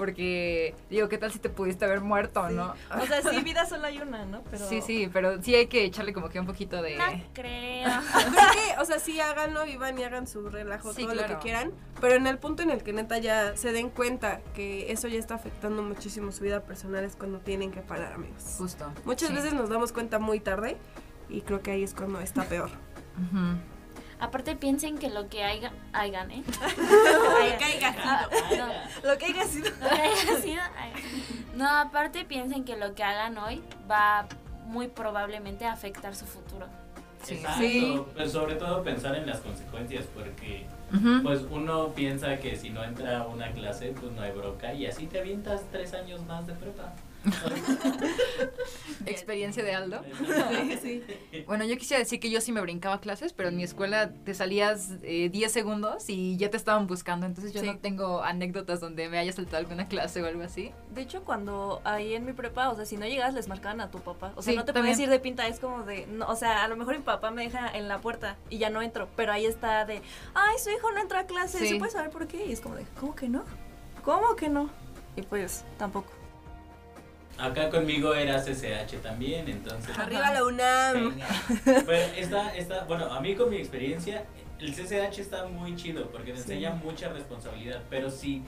Porque, 0.00 0.74
digo, 0.88 1.10
¿qué 1.10 1.18
tal 1.18 1.30
si 1.30 1.38
te 1.40 1.50
pudiste 1.50 1.84
haber 1.84 2.00
muerto, 2.00 2.48
no? 2.48 2.72
O 2.98 3.04
sea, 3.06 3.20
sí, 3.20 3.42
vida 3.42 3.66
solo 3.66 3.84
hay 3.84 3.98
una, 3.98 4.24
¿no? 4.24 4.42
Pero... 4.50 4.66
Sí, 4.66 4.80
sí, 4.80 5.10
pero 5.12 5.42
sí 5.42 5.54
hay 5.54 5.66
que 5.66 5.84
echarle 5.84 6.14
como 6.14 6.30
que 6.30 6.40
un 6.40 6.46
poquito 6.46 6.80
de... 6.80 6.96
No 6.96 7.04
creo. 7.34 7.90
Creo 7.90 8.32
que, 8.54 8.80
o 8.80 8.84
sea, 8.86 8.98
sí, 8.98 9.20
háganlo, 9.20 9.66
vivan 9.66 9.98
y 9.98 10.04
hagan 10.04 10.26
su 10.26 10.48
relajo, 10.48 10.94
Sí, 10.94 11.02
todo 11.02 11.14
lo 11.14 11.26
que 11.26 11.36
quieran. 11.36 11.72
Pero 12.00 12.14
en 12.14 12.26
el 12.26 12.38
punto 12.38 12.62
en 12.62 12.70
el 12.70 12.82
que 12.82 12.94
neta 12.94 13.18
ya 13.18 13.54
se 13.58 13.72
den 13.72 13.90
cuenta 13.90 14.40
que 14.54 14.90
eso 14.90 15.06
ya 15.06 15.18
está 15.18 15.34
afectando 15.34 15.82
muchísimo 15.82 16.32
su 16.32 16.44
vida 16.44 16.62
personal 16.62 17.04
es 17.04 17.14
cuando 17.14 17.40
tienen 17.40 17.70
que 17.70 17.82
parar, 17.82 18.14
amigos. 18.14 18.42
Justo. 18.56 18.90
Muchas 19.04 19.28
Sí. 19.28 19.34
veces 19.34 19.52
nos 19.52 19.68
damos 19.68 19.92
cuenta 19.92 20.18
muy 20.18 20.40
tarde 20.40 20.78
y 21.28 21.42
creo 21.42 21.60
que 21.60 21.72
ahí 21.72 21.82
es 21.84 21.92
cuando 21.92 22.20
está 22.20 22.44
peor. 22.44 22.70
Ujú. 23.20 23.58
Aparte 24.20 24.54
piensen 24.56 24.98
que 24.98 25.08
lo 25.10 25.28
que 25.28 25.42
haya, 25.44 25.72
hagan, 25.92 26.30
¿eh? 26.30 26.42
Lo 26.76 27.58
que 27.58 27.64
haya 27.64 27.94
Ah, 28.04 28.28
no. 29.02 29.08
Lo 29.10 29.18
que 29.18 29.26
haya 29.26 29.44
sido. 29.44 29.70
Lo 29.80 29.88
que 29.88 30.00
haya 30.02 30.40
sido, 30.40 30.60
hagan. 30.62 31.00
No, 31.56 31.68
aparte 31.68 32.24
piensen 32.24 32.64
que 32.64 32.76
lo 32.76 32.94
que 32.94 33.02
hagan 33.02 33.36
hoy 33.38 33.62
va 33.90 34.26
muy 34.66 34.88
probablemente 34.88 35.64
a 35.66 35.72
afectar 35.72 36.14
su 36.14 36.26
futuro. 36.26 36.66
Sí. 37.22 37.34
Exacto, 37.34 37.60
Sí. 37.60 38.02
pues 38.14 38.32
sobre 38.32 38.54
todo 38.54 38.82
pensar 38.82 39.14
en 39.16 39.26
las 39.26 39.40
consecuencias, 39.40 40.04
porque 40.14 40.66
pues 41.22 41.42
uno 41.50 41.88
piensa 41.88 42.38
que 42.38 42.56
si 42.56 42.70
no 42.70 42.82
entra 42.84 43.20
a 43.20 43.26
una 43.26 43.50
clase, 43.52 43.92
pues 43.98 44.12
no 44.12 44.22
hay 44.22 44.32
broca, 44.32 44.72
y 44.74 44.86
así 44.86 45.06
te 45.06 45.20
avientas 45.20 45.62
tres 45.70 45.92
años 45.94 46.24
más 46.26 46.46
de 46.46 46.54
prepa. 46.54 46.92
Experiencia 49.06 49.62
de 49.62 49.74
Aldo. 49.74 50.02
sí. 50.82 51.02
Bueno, 51.46 51.64
yo 51.64 51.76
quisiera 51.76 51.98
decir 51.98 52.20
que 52.20 52.30
yo 52.30 52.40
sí 52.40 52.52
me 52.52 52.60
brincaba 52.60 53.00
clases, 53.00 53.32
pero 53.32 53.48
en 53.48 53.56
mi 53.56 53.62
escuela 53.64 54.10
te 54.24 54.34
salías 54.34 54.90
eh, 55.02 55.28
10 55.30 55.52
segundos 55.52 56.08
y 56.08 56.36
ya 56.36 56.50
te 56.50 56.56
estaban 56.56 56.86
buscando, 56.86 57.26
entonces 57.26 57.52
yo 57.52 57.60
Sí. 57.60 57.66
no 57.66 57.78
tengo 57.78 58.22
anécdotas 58.22 58.80
donde 58.80 59.08
me 59.08 59.18
haya 59.18 59.32
saltado 59.32 59.58
alguna 59.58 59.88
clase 59.88 60.22
o 60.22 60.26
algo 60.26 60.42
así. 60.42 60.72
De 60.94 61.02
hecho, 61.02 61.22
cuando 61.24 61.80
ahí 61.84 62.14
en 62.14 62.24
mi 62.24 62.32
prepa, 62.32 62.68
o 62.70 62.76
sea, 62.76 62.84
si 62.84 62.96
no 62.96 63.06
llegas, 63.06 63.34
les 63.34 63.48
marcaban 63.48 63.80
a 63.80 63.90
tu 63.90 64.00
papá. 64.00 64.32
O 64.36 64.42
sea, 64.42 64.54
no 64.54 64.64
te 64.64 64.72
también. 64.72 64.94
puedes 64.94 65.00
ir 65.06 65.10
de 65.10 65.18
pinta, 65.20 65.46
es 65.48 65.60
como 65.60 65.82
de. 65.84 66.06
no, 66.06 66.26
o 66.28 66.36
sea, 66.36 66.64
a 66.64 66.68
lo 66.68 66.76
mejor 66.76 66.96
mi 66.96 67.02
papá 67.02 67.30
me 67.30 67.42
deja 67.42 67.68
en 67.76 67.88
la 67.88 68.00
puerta 68.00 68.36
y 68.48 68.58
ya 68.58 68.70
no 68.70 68.82
entro, 68.82 69.08
pero 69.16 69.32
ahí 69.32 69.46
está 69.46 69.84
de. 69.84 70.02
Ay, 70.34 70.58
su 70.62 70.70
hijo 70.70 70.90
no 70.92 71.00
entra 71.00 71.20
a 71.20 71.26
clase. 71.26 71.58
¿se 71.66 71.76
puede 71.76 71.90
saber 71.92 72.10
por 72.10 72.26
qué? 72.26 72.46
Y 72.46 72.52
es 72.52 72.60
como 72.60 72.74
de, 72.76 72.84
¿cómo 72.98 73.14
que 73.14 73.28
no? 73.28 73.44
¿Cómo 74.04 74.36
que 74.36 74.48
no? 74.48 74.70
Y 75.16 75.22
pues, 75.22 75.64
tampoco. 75.78 76.10
Acá 77.40 77.70
conmigo 77.70 78.14
era 78.14 78.38
CCH 78.42 79.00
también, 79.02 79.48
entonces... 79.48 79.96
Arriba 79.98 80.30
la 80.32 80.44
UNAM. 80.44 81.10
Venga. 81.10 81.26
Pero 81.64 82.12
está, 82.16 82.54
está, 82.54 82.84
bueno, 82.84 83.06
a 83.06 83.20
mí 83.20 83.34
con 83.34 83.50
mi 83.50 83.56
experiencia, 83.56 84.24
el 84.58 84.74
CCH 84.74 85.18
está 85.18 85.46
muy 85.46 85.74
chido 85.74 86.10
porque 86.10 86.32
te 86.32 86.38
enseña 86.38 86.72
mucha 86.72 87.08
responsabilidad, 87.08 87.82
pero 87.88 88.10
si 88.10 88.42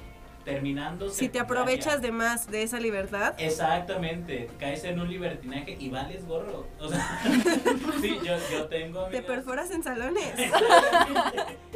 terminando... 0.45 1.09
Si 1.11 1.29
te 1.29 1.39
aprovechas 1.39 2.03
de 2.03 2.13
más 2.13 2.51
de 2.51 2.63
esa 2.63 2.79
libertad, 2.81 3.35
Exactamente, 3.39 4.49
caes 4.59 4.85
en 4.85 5.01
un 5.01 5.09
libertinaje 5.09 5.77
y 5.79 5.89
vales 5.89 6.27
gorro. 6.27 6.67
O 6.81 6.89
sea, 6.89 7.21
sí, 8.01 8.19
yo, 8.25 8.35
yo 8.51 8.65
tengo 8.67 9.05
te 9.07 9.23
perforas 9.23 9.71
en 9.71 9.83
salones. 9.83 10.33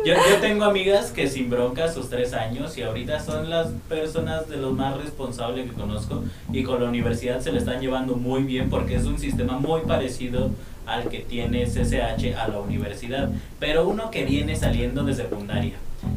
Yo, 0.05 0.15
yo 0.15 0.37
tengo 0.41 0.65
amigas 0.65 1.11
que 1.11 1.27
sin 1.27 1.49
bronca 1.49 1.91
sus 1.91 2.11
tres 2.11 2.35
años 2.35 2.77
y 2.77 2.83
ahorita 2.83 3.19
son 3.19 3.49
las 3.49 3.69
personas 3.89 4.47
de 4.49 4.59
los 4.59 4.73
más 4.73 4.97
responsables 4.97 5.69
que 5.69 5.75
conozco 5.75 6.23
y 6.53 6.63
con 6.63 6.83
la 6.83 6.89
universidad 6.89 7.41
se 7.41 7.51
le 7.51 7.59
están 7.59 7.81
llevando 7.81 8.15
muy 8.15 8.45
bien 8.45 8.69
porque 8.69 8.95
es 8.95 9.05
un 9.05 9.19
sistema 9.19 9.59
muy 9.59 9.81
parecido 9.81 10.51
al 10.87 11.09
que 11.09 11.21
tiene 11.21 11.65
CCH 11.65 12.37
a 12.37 12.49
la 12.49 12.61
universidad, 12.61 13.31
pero 13.59 13.89
uno 13.89 14.11
que 14.11 14.25
viene 14.25 14.55
saliendo 14.55 15.03
de 15.03 15.15
secundaria, 15.15 15.75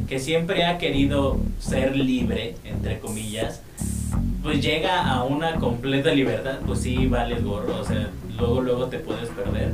que 0.08 0.18
siempre 0.18 0.64
ha 0.66 0.78
querido 0.78 1.38
ser 1.60 1.96
libre, 1.96 2.56
entre 2.64 2.98
comillas, 2.98 3.60
pues 4.42 4.60
llega 4.62 5.08
a 5.08 5.22
una 5.24 5.56
completa 5.56 6.12
libertad, 6.12 6.58
pues 6.66 6.80
sí 6.80 7.06
vales 7.06 7.44
gorro, 7.44 7.76
o 7.80 7.84
sea, 7.84 8.08
luego 8.38 8.60
luego 8.62 8.86
te 8.86 8.98
puedes 8.98 9.28
perder 9.30 9.70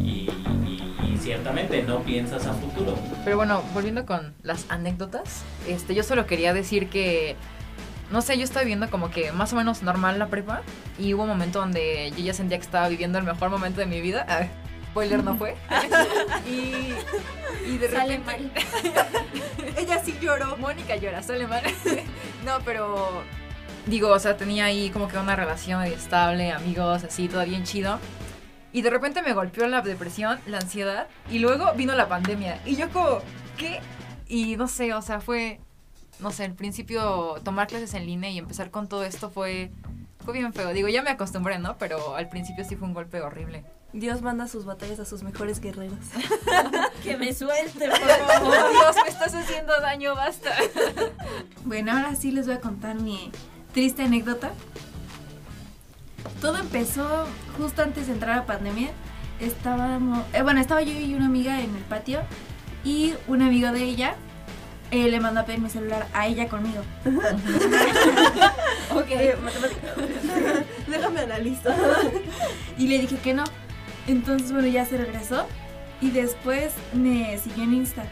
y, 0.00 0.28
y- 0.66 0.92
y 1.12 1.18
ciertamente 1.18 1.82
no 1.82 2.00
piensas 2.00 2.46
a 2.46 2.52
futuro. 2.54 2.94
Pero 3.24 3.36
bueno, 3.36 3.62
volviendo 3.74 4.06
con 4.06 4.34
las 4.42 4.66
anécdotas, 4.70 5.42
este, 5.68 5.94
yo 5.94 6.02
solo 6.02 6.26
quería 6.26 6.52
decir 6.54 6.88
que, 6.88 7.36
no 8.10 8.22
sé, 8.22 8.36
yo 8.38 8.44
estaba 8.44 8.62
viviendo 8.62 8.88
como 8.90 9.10
que 9.10 9.32
más 9.32 9.52
o 9.52 9.56
menos 9.56 9.82
normal 9.82 10.18
la 10.18 10.28
prepa 10.28 10.62
y 10.98 11.12
hubo 11.14 11.22
un 11.24 11.28
momento 11.28 11.60
donde 11.60 12.12
yo 12.16 12.24
ya 12.24 12.32
sentía 12.34 12.58
que 12.58 12.64
estaba 12.64 12.88
viviendo 12.88 13.18
el 13.18 13.24
mejor 13.24 13.50
momento 13.50 13.80
de 13.80 13.86
mi 13.86 14.00
vida. 14.00 14.26
Spoiler 14.96 15.22
no 15.22 15.36
fue. 15.36 15.54
y, 16.48 16.94
y 17.68 17.76
de 17.76 17.90
Sale 17.90 18.16
repente... 18.16 18.50
Ella 19.76 20.02
sí 20.02 20.16
lloró. 20.22 20.56
Mónica 20.56 20.96
llora, 20.96 21.22
sale 21.22 21.46
mal. 21.46 21.62
no, 22.46 22.60
pero 22.64 23.22
digo, 23.84 24.08
o 24.08 24.18
sea, 24.18 24.38
tenía 24.38 24.64
ahí 24.64 24.88
como 24.88 25.08
que 25.08 25.18
una 25.18 25.36
relación 25.36 25.82
estable, 25.82 26.50
amigos, 26.50 27.04
así, 27.04 27.28
todo 27.28 27.44
bien 27.44 27.64
chido. 27.64 27.98
Y 28.72 28.80
de 28.80 28.88
repente 28.88 29.20
me 29.20 29.34
golpeó 29.34 29.66
la 29.66 29.82
depresión, 29.82 30.40
la 30.46 30.60
ansiedad, 30.60 31.08
y 31.30 31.40
luego 31.40 31.74
vino 31.74 31.94
la 31.94 32.08
pandemia. 32.08 32.62
Y 32.64 32.76
yo 32.76 32.88
como, 32.88 33.18
¿qué? 33.58 33.80
Y 34.26 34.56
no 34.56 34.66
sé, 34.66 34.94
o 34.94 35.02
sea, 35.02 35.20
fue 35.20 35.60
no 36.20 36.30
sé, 36.30 36.44
al 36.44 36.54
principio 36.54 37.34
tomar 37.44 37.66
clases 37.66 37.92
en 37.92 38.06
línea 38.06 38.30
y 38.30 38.38
empezar 38.38 38.70
con 38.70 38.88
todo 38.88 39.04
esto 39.04 39.28
fue, 39.28 39.70
fue 40.24 40.32
bien 40.32 40.54
feo. 40.54 40.72
Digo, 40.72 40.88
ya 40.88 41.02
me 41.02 41.10
acostumbré, 41.10 41.58
¿no? 41.58 41.76
Pero 41.76 42.16
al 42.16 42.30
principio 42.30 42.64
sí 42.64 42.76
fue 42.76 42.88
un 42.88 42.94
golpe 42.94 43.20
horrible. 43.20 43.62
Dios 43.92 44.20
manda 44.20 44.46
sus 44.48 44.64
batallas 44.64 45.00
a 45.00 45.04
sus 45.04 45.22
mejores 45.22 45.60
guerreros. 45.60 45.98
que 47.02 47.16
me 47.16 47.32
suelte, 47.32 47.88
por 47.88 47.98
favor. 47.98 48.70
Dios, 48.70 48.96
me 49.02 49.08
estás 49.08 49.34
haciendo 49.34 49.72
daño, 49.80 50.14
basta. 50.14 50.52
Bueno, 51.64 51.92
ahora 51.92 52.14
sí 52.14 52.30
les 52.30 52.46
voy 52.46 52.54
a 52.54 52.60
contar 52.60 52.94
mi 53.00 53.32
triste 53.74 54.02
anécdota. 54.02 54.52
Todo 56.40 56.58
empezó 56.58 57.26
justo 57.58 57.82
antes 57.82 58.06
de 58.06 58.12
entrar 58.12 58.38
a 58.38 58.46
pandemia. 58.46 58.90
Estábamos, 59.40 60.24
eh, 60.32 60.42
bueno, 60.42 60.60
estaba 60.60 60.82
yo 60.82 60.92
y 60.92 61.14
una 61.14 61.26
amiga 61.26 61.60
en 61.60 61.74
el 61.74 61.82
patio 61.82 62.20
y 62.84 63.14
un 63.26 63.42
amigo 63.42 63.72
de 63.72 63.82
ella 63.82 64.14
eh, 64.92 65.08
le 65.08 65.18
mandó 65.18 65.40
a 65.40 65.44
pedir 65.44 65.60
mi 65.60 65.68
celular 65.68 66.06
a 66.12 66.28
ella 66.28 66.48
conmigo. 66.48 66.82
ok. 68.94 69.08
Déjame 70.86 71.20
analizar. 71.20 71.76
Y 72.78 72.86
le 72.86 72.98
dije 73.00 73.16
que 73.18 73.34
no. 73.34 73.42
Entonces, 74.06 74.52
bueno, 74.52 74.68
ya 74.68 74.84
se 74.84 74.96
regresó. 74.96 75.46
Y 76.00 76.10
después 76.10 76.74
me 76.92 77.38
siguió 77.38 77.64
en 77.64 77.74
Insta. 77.74 78.04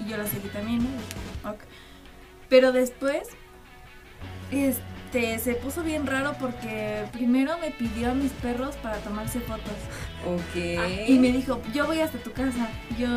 Y 0.00 0.08
yo 0.10 0.16
la 0.16 0.26
seguí 0.26 0.48
también, 0.48 0.78
¿no? 0.78 1.54
Pero 2.48 2.72
después, 2.72 3.28
este, 4.50 5.38
se 5.38 5.54
puso 5.54 5.82
bien 5.82 6.06
raro 6.06 6.34
porque 6.40 7.04
primero 7.12 7.58
me 7.58 7.70
pidió 7.70 8.10
a 8.10 8.14
mis 8.14 8.32
perros 8.32 8.76
para 8.76 8.96
tomarse 8.98 9.40
fotos. 9.40 9.74
Ok. 10.26 11.08
Y 11.08 11.18
me 11.18 11.32
dijo, 11.32 11.60
yo 11.74 11.86
voy 11.86 12.00
hasta 12.00 12.18
tu 12.18 12.32
casa. 12.32 12.68
Yo, 12.98 13.08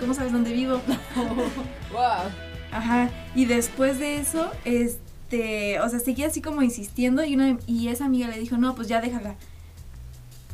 ¿cómo 0.00 0.14
sabes 0.14 0.32
dónde 0.32 0.52
vivo? 0.52 0.80
wow. 1.92 2.30
Ajá. 2.72 3.10
Y 3.34 3.44
después 3.44 3.98
de 3.98 4.16
eso, 4.16 4.50
este, 4.64 5.78
o 5.80 5.88
sea, 5.88 6.00
seguía 6.00 6.26
así 6.26 6.42
como 6.42 6.62
insistiendo 6.62 7.24
y, 7.24 7.34
una, 7.34 7.58
y 7.66 7.88
esa 7.88 8.06
amiga 8.06 8.28
le 8.28 8.38
dijo, 8.38 8.56
no, 8.56 8.74
pues 8.74 8.88
ya 8.88 9.00
déjala. 9.00 9.36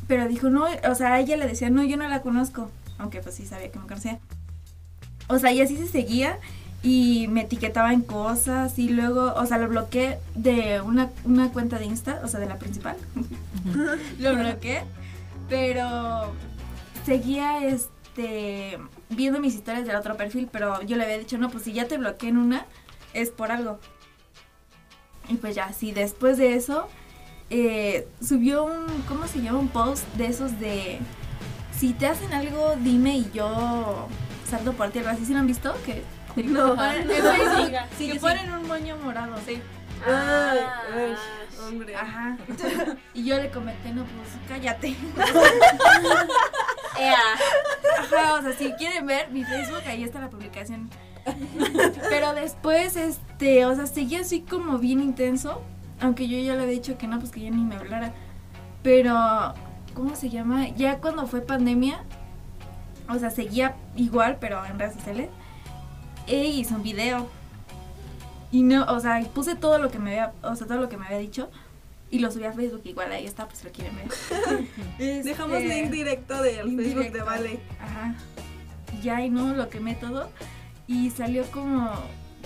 Pero 0.07 0.27
dijo, 0.27 0.49
no, 0.49 0.65
o 0.89 0.95
sea, 0.95 1.19
ella 1.19 1.37
le 1.37 1.47
decía, 1.47 1.69
no, 1.69 1.83
yo 1.83 1.97
no 1.97 2.07
la 2.07 2.21
conozco. 2.21 2.69
Aunque 2.97 3.19
pues 3.21 3.35
sí 3.35 3.45
sabía 3.45 3.71
que 3.71 3.79
me 3.79 3.87
conocía. 3.87 4.19
O 5.27 5.39
sea, 5.39 5.51
y 5.51 5.61
así 5.61 5.75
se 5.77 5.87
seguía 5.87 6.39
y 6.83 7.27
me 7.29 7.41
etiquetaba 7.41 7.91
en 7.91 8.01
cosas 8.01 8.77
y 8.79 8.89
luego, 8.89 9.33
o 9.35 9.45
sea, 9.45 9.57
lo 9.57 9.67
bloqueé 9.67 10.19
de 10.35 10.79
una, 10.81 11.09
una 11.25 11.51
cuenta 11.51 11.79
de 11.79 11.85
Insta, 11.85 12.21
o 12.23 12.27
sea, 12.27 12.39
de 12.39 12.45
la 12.45 12.57
principal. 12.57 12.95
lo 14.19 14.35
bloqueé, 14.35 14.83
pero 15.49 16.31
seguía 17.05 17.65
este 17.65 18.77
viendo 19.09 19.39
mis 19.39 19.55
historias 19.55 19.85
del 19.85 19.95
otro 19.95 20.17
perfil, 20.17 20.49
pero 20.51 20.81
yo 20.83 20.97
le 20.97 21.03
había 21.03 21.17
dicho, 21.17 21.37
no, 21.37 21.49
pues 21.49 21.63
si 21.63 21.73
ya 21.73 21.87
te 21.87 21.97
bloqueé 21.97 22.29
en 22.29 22.37
una, 22.37 22.65
es 23.13 23.29
por 23.29 23.51
algo. 23.51 23.79
Y 25.29 25.35
pues 25.35 25.55
ya, 25.55 25.73
sí, 25.73 25.91
después 25.91 26.37
de 26.37 26.55
eso, 26.55 26.87
eh, 27.49 28.07
subió 28.21 28.63
un, 28.65 28.85
¿cómo 29.07 29.27
se 29.27 29.41
llama? 29.41 29.59
Un 29.59 29.69
post 29.69 30.05
de 30.15 30.27
esos 30.27 30.59
de, 30.59 30.99
si 31.77 31.93
te 31.93 32.07
hacen 32.07 32.33
algo, 32.33 32.75
dime 32.79 33.17
y 33.17 33.31
yo 33.33 34.07
salto 34.49 34.73
por 34.73 34.89
ti, 34.89 34.99
algo 34.99 35.11
así, 35.11 35.25
¿sí 35.25 35.33
lo 35.33 35.39
han 35.39 35.47
visto? 35.47 35.73
Que 35.85 36.03
No. 36.43 36.75
ponen, 36.75 37.01
en 37.01 37.07
Facebook, 37.09 37.87
que 37.97 38.19
ponen 38.19 38.51
un 38.51 38.67
moño 38.67 38.97
morado. 38.97 39.35
Sí. 39.45 39.59
Ay, 40.05 40.59
ay, 40.95 41.15
hombre. 41.67 41.95
Ajá. 41.95 42.37
Y 43.13 43.25
yo 43.25 43.37
le 43.37 43.49
comenté, 43.49 43.91
no, 43.91 44.03
pues 44.03 44.29
cállate. 44.47 44.95
Ajá, 47.99 48.33
o 48.35 48.41
sea, 48.43 48.53
si 48.53 48.71
quieren 48.73 49.07
ver 49.07 49.31
mi 49.31 49.43
Facebook, 49.43 49.81
ahí 49.87 50.03
está 50.03 50.19
la 50.19 50.29
publicación. 50.29 50.89
Pero 52.09 52.33
después, 52.33 52.95
este, 52.95 53.65
o 53.65 53.75
sea, 53.75 53.87
seguía 53.87 54.21
así 54.21 54.41
como 54.41 54.77
bien 54.77 55.01
intenso. 55.01 55.61
Aunque 55.99 56.27
yo 56.27 56.37
ya 56.37 56.55
le 56.55 56.63
había 56.63 56.73
dicho 56.73 56.97
que 56.97 57.07
no, 57.07 57.19
pues 57.19 57.31
que 57.31 57.41
ya 57.41 57.49
ni 57.49 57.63
me 57.63 57.75
hablara. 57.75 58.13
Pero, 58.83 59.53
¿cómo 59.93 60.15
se 60.15 60.29
llama? 60.29 60.69
Ya 60.69 60.99
cuando 60.99 61.27
fue 61.27 61.41
pandemia, 61.41 62.03
o 63.09 63.17
sea, 63.17 63.31
seguía 63.31 63.75
igual, 63.95 64.37
pero 64.39 64.63
en 64.65 64.77
redes 64.77 64.93
sociales. 64.93 65.29
E 66.27 66.45
hizo 66.45 66.75
un 66.75 66.83
video. 66.83 67.27
Y 68.51 68.63
no, 68.63 68.85
o 68.85 68.99
sea, 68.99 69.21
puse 69.33 69.55
todo 69.55 69.77
lo 69.77 69.89
que 69.89 69.99
me 69.99 70.11
había, 70.11 70.33
o 70.41 70.55
sea, 70.55 70.67
todo 70.67 70.77
lo 70.77 70.89
que 70.89 70.97
me 70.97 71.05
había 71.05 71.17
dicho. 71.17 71.49
Y 72.09 72.19
lo 72.19 72.31
subí 72.31 72.45
a 72.45 72.53
Facebook, 72.53 72.81
igual 72.85 73.11
ahí 73.11 73.25
está, 73.25 73.47
pues 73.47 73.63
lo 73.63 73.71
quieren 73.71 73.95
ver. 73.95 74.07
Este, 74.99 75.29
Dejamos 75.29 75.61
link 75.61 75.89
directo 75.89 76.41
del 76.41 76.67
link 76.67 76.81
Facebook 76.81 77.11
de. 77.11 77.21
Vale. 77.21 77.59
Ajá. 77.81 78.15
Ya 79.01 79.21
y 79.25 79.29
no, 79.29 79.53
lo 79.53 79.69
quemé 79.69 79.95
todo. 79.95 80.29
Y 80.87 81.09
salió 81.09 81.43
como 81.51 81.91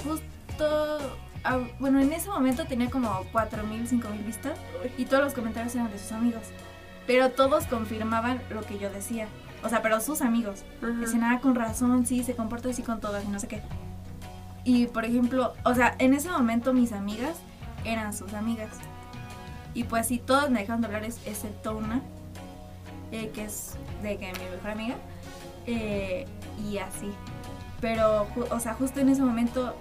justo. 0.03 0.99
Ah, 1.43 1.59
bueno, 1.79 1.99
en 1.99 2.11
ese 2.13 2.29
momento 2.29 2.65
tenía 2.65 2.89
como 2.89 3.09
4.000, 3.31 3.87
5.000 3.87 4.25
vistas. 4.25 4.57
Y 4.97 5.05
todos 5.05 5.23
los 5.23 5.33
comentarios 5.33 5.75
eran 5.75 5.91
de 5.91 5.99
sus 5.99 6.11
amigos. 6.11 6.43
Pero 7.07 7.31
todos 7.31 7.65
confirmaban 7.65 8.41
lo 8.49 8.61
que 8.61 8.77
yo 8.77 8.89
decía. 8.89 9.27
O 9.63 9.69
sea, 9.69 9.81
pero 9.81 9.99
sus 10.01 10.21
amigos. 10.21 10.63
Decían, 10.81 11.23
ah, 11.23 11.39
con 11.41 11.55
razón, 11.55 12.05
sí, 12.05 12.23
se 12.23 12.35
comporta 12.35 12.69
así 12.69 12.81
con 12.83 12.99
todas 12.99 13.23
y 13.25 13.27
no 13.27 13.39
sé 13.39 13.47
qué. 13.47 13.61
Y 14.63 14.87
por 14.87 15.05
ejemplo, 15.05 15.53
o 15.65 15.73
sea, 15.75 15.95
en 15.99 16.13
ese 16.13 16.29
momento 16.29 16.73
mis 16.73 16.91
amigas 16.93 17.37
eran 17.85 18.13
sus 18.13 18.33
amigas. 18.33 18.69
Y 19.73 19.85
pues 19.85 20.07
sí, 20.07 20.19
todas 20.19 20.49
me 20.51 20.59
dejaron 20.59 20.81
de 20.81 20.87
hablar, 20.87 21.03
es- 21.03 21.19
excepto 21.25 21.75
una, 21.77 22.01
eh, 23.11 23.31
que 23.33 23.45
es 23.45 23.73
de 24.03 24.17
que 24.17 24.31
mi 24.33 24.49
mejor 24.55 24.69
amiga. 24.71 24.95
eh, 25.67 26.25
y 26.67 26.77
así. 26.79 27.11
Pero, 27.81 28.27
o 28.51 28.59
sea, 28.59 28.75
justo 28.75 28.99
en 28.99 29.09
ese 29.09 29.23
momento, 29.23 29.75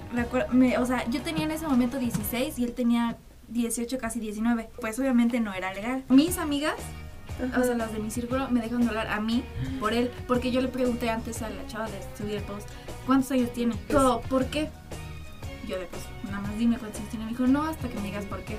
me, 0.52 0.78
o 0.78 0.86
sea, 0.86 1.08
yo 1.10 1.20
tenía 1.20 1.44
en 1.44 1.50
ese 1.50 1.68
momento 1.68 1.98
16 1.98 2.58
y 2.58 2.64
él 2.64 2.72
tenía 2.72 3.18
18, 3.48 3.98
casi 3.98 4.18
19. 4.20 4.70
Pues 4.80 4.98
obviamente 4.98 5.38
no 5.38 5.52
era 5.52 5.72
legal. 5.74 6.02
Mis 6.08 6.38
amigas, 6.38 6.76
o 7.58 7.62
sea, 7.62 7.74
las 7.74 7.92
de 7.92 7.98
mi 7.98 8.10
círculo, 8.10 8.48
me 8.50 8.60
dejaron 8.60 8.82
de 8.82 8.88
hablar 8.88 9.08
a 9.08 9.20
mí 9.20 9.44
por 9.78 9.92
él. 9.92 10.10
Porque 10.26 10.50
yo 10.50 10.62
le 10.62 10.68
pregunté 10.68 11.10
antes 11.10 11.42
a 11.42 11.50
la 11.50 11.66
chava 11.66 11.88
de 11.88 12.36
el 12.36 12.42
post, 12.42 12.68
¿cuántos 13.06 13.30
años 13.32 13.52
tiene? 13.52 13.74
Dijo, 13.86 14.22
¿por 14.30 14.46
qué? 14.46 14.70
Yo 15.68 15.78
de, 15.78 15.86
pues, 15.86 16.02
nada 16.24 16.40
más 16.40 16.56
dime 16.58 16.78
cuántos 16.78 17.00
años 17.00 17.10
tiene. 17.10 17.26
Me 17.26 17.32
dijo, 17.32 17.46
no, 17.46 17.64
hasta 17.64 17.86
que 17.88 17.96
me 17.96 18.04
digas 18.04 18.24
por 18.24 18.42
qué. 18.44 18.56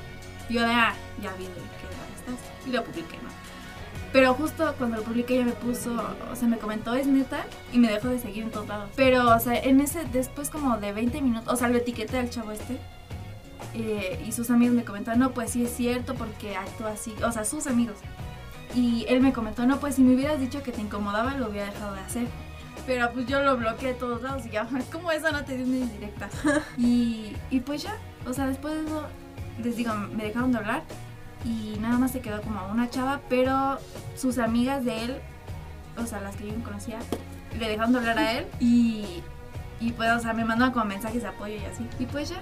Yo 0.52 0.62
de, 0.62 0.72
ah, 0.72 0.94
ya 1.22 1.34
vi 1.34 1.46
de 1.46 1.54
qué 1.54 1.88
edad 1.88 2.08
estás. 2.16 2.68
Y 2.68 2.72
lo 2.72 2.84
publiqué, 2.84 3.18
¿no? 3.24 3.31
Pero 4.12 4.34
justo 4.34 4.74
cuando 4.78 4.98
lo 4.98 5.04
publiqué 5.04 5.36
ella 5.36 5.46
me 5.46 5.52
puso, 5.54 5.92
o 6.32 6.36
sea, 6.36 6.48
me 6.48 6.58
comentó, 6.58 6.94
es 6.94 7.08
neta, 7.08 7.46
y 7.72 7.80
me 7.80 7.88
dejó 7.88 8.10
de 8.10 8.20
seguir 8.20 8.44
en 8.44 8.52
todos 8.52 8.68
lados. 8.68 8.90
Pero, 8.96 9.34
o 9.34 9.40
sea, 9.40 9.58
en 9.58 9.80
ese, 9.80 10.04
después 10.12 10.50
como 10.50 10.78
de 10.78 10.92
20 10.92 11.22
minutos, 11.22 11.54
o 11.54 11.56
sea, 11.56 11.70
lo 11.70 11.78
etiqueté 11.78 12.20
al 12.20 12.30
chavo 12.30 12.52
este, 12.52 12.78
eh, 13.74 14.22
y 14.28 14.32
sus 14.34 14.50
amigos 14.50 14.76
me 14.76 14.84
comentaron, 14.84 15.20
no, 15.20 15.32
pues 15.32 15.52
sí 15.52 15.64
es 15.64 15.72
cierto 15.72 16.16
porque 16.16 16.58
actúa 16.58 16.92
así, 16.92 17.14
o 17.26 17.32
sea, 17.32 17.46
sus 17.46 17.68
amigos. 17.68 17.98
Y 18.76 19.06
él 19.08 19.22
me 19.22 19.32
comentó, 19.32 19.66
no, 19.66 19.80
pues 19.80 19.96
si 19.96 20.02
me 20.02 20.16
hubieras 20.16 20.40
dicho 20.40 20.62
que 20.62 20.72
te 20.72 20.82
incomodaba, 20.82 21.36
lo 21.36 21.50
hubiera 21.50 21.68
dejado 21.68 21.94
de 21.94 22.02
hacer. 22.02 22.28
Pero 22.86 23.12
pues 23.14 23.28
yo 23.28 23.42
lo 23.42 23.58
bloqueé 23.58 23.90
de 23.90 23.94
todos 23.94 24.22
lados 24.22 24.46
y 24.46 24.50
ya, 24.50 24.68
como 24.92 25.12
eso 25.12 25.32
no 25.32 25.46
te 25.46 25.56
dio 25.56 25.66
una 25.66 25.78
indirecta. 25.78 26.30
y, 26.78 27.34
y 27.50 27.62
pues 27.62 27.84
ya, 27.84 27.96
o 28.28 28.34
sea, 28.34 28.48
después 28.48 28.74
de 28.74 28.86
eso, 28.86 29.04
les 29.64 29.78
digo, 29.78 29.94
me 29.94 30.26
dejaron 30.26 30.52
de 30.52 30.58
hablar 30.58 30.84
y 31.46 31.78
nada 31.80 31.98
más 31.98 32.12
se 32.12 32.22
quedó 32.22 32.42
como 32.42 32.66
una 32.68 32.90
chava, 32.90 33.22
pero 33.30 33.78
sus 34.16 34.38
amigas 34.38 34.86
de 34.86 35.04
él, 35.06 35.22
o 35.98 36.06
sea, 36.06 36.22
las 36.22 36.36
que 36.36 36.48
yo 36.48 36.54
no 36.54 36.64
conocía, 36.64 37.00
le 37.60 37.68
dejaron 37.68 37.94
de 37.94 38.00
hablar 38.00 38.20
a 38.20 38.32
él 38.34 38.48
y, 38.60 39.22
y 39.80 39.92
pues, 39.92 40.12
o 40.12 40.20
sea, 40.20 40.34
me 40.34 40.46
mandaban 40.46 40.74
como 40.74 40.86
mensajes 40.86 41.22
de 41.24 41.28
apoyo 41.30 41.56
y 41.56 41.66
así. 41.66 41.88
Y 42.00 42.06
pues 42.06 42.30
ya, 42.30 42.42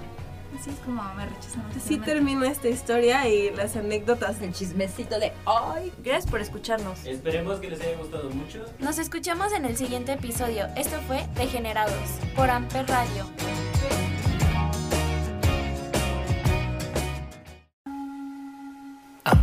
así 0.59 0.69
es 0.69 0.75
como 0.77 1.01
me 1.15 1.25
rechazaron. 1.25 1.71
Así 1.75 1.97
termina 1.97 2.47
esta 2.47 2.67
historia 2.67 3.27
y 3.27 3.55
las 3.55 3.75
anécdotas. 3.75 4.41
El 4.41 4.53
chismecito 4.53 5.19
de 5.19 5.31
hoy. 5.45 5.91
Gracias 6.03 6.29
por 6.29 6.41
escucharnos. 6.41 7.05
Esperemos 7.05 7.59
que 7.59 7.69
les 7.69 7.81
haya 7.81 7.97
gustado 7.97 8.29
mucho. 8.29 8.65
Nos 8.79 8.99
escuchamos 8.99 9.51
en 9.53 9.65
el 9.65 9.77
siguiente 9.77 10.13
episodio. 10.13 10.67
Esto 10.75 10.97
fue 11.07 11.25
Degenerados 11.35 11.93
por 12.35 12.49
Amper 12.49 12.87
Radio. 12.87 13.25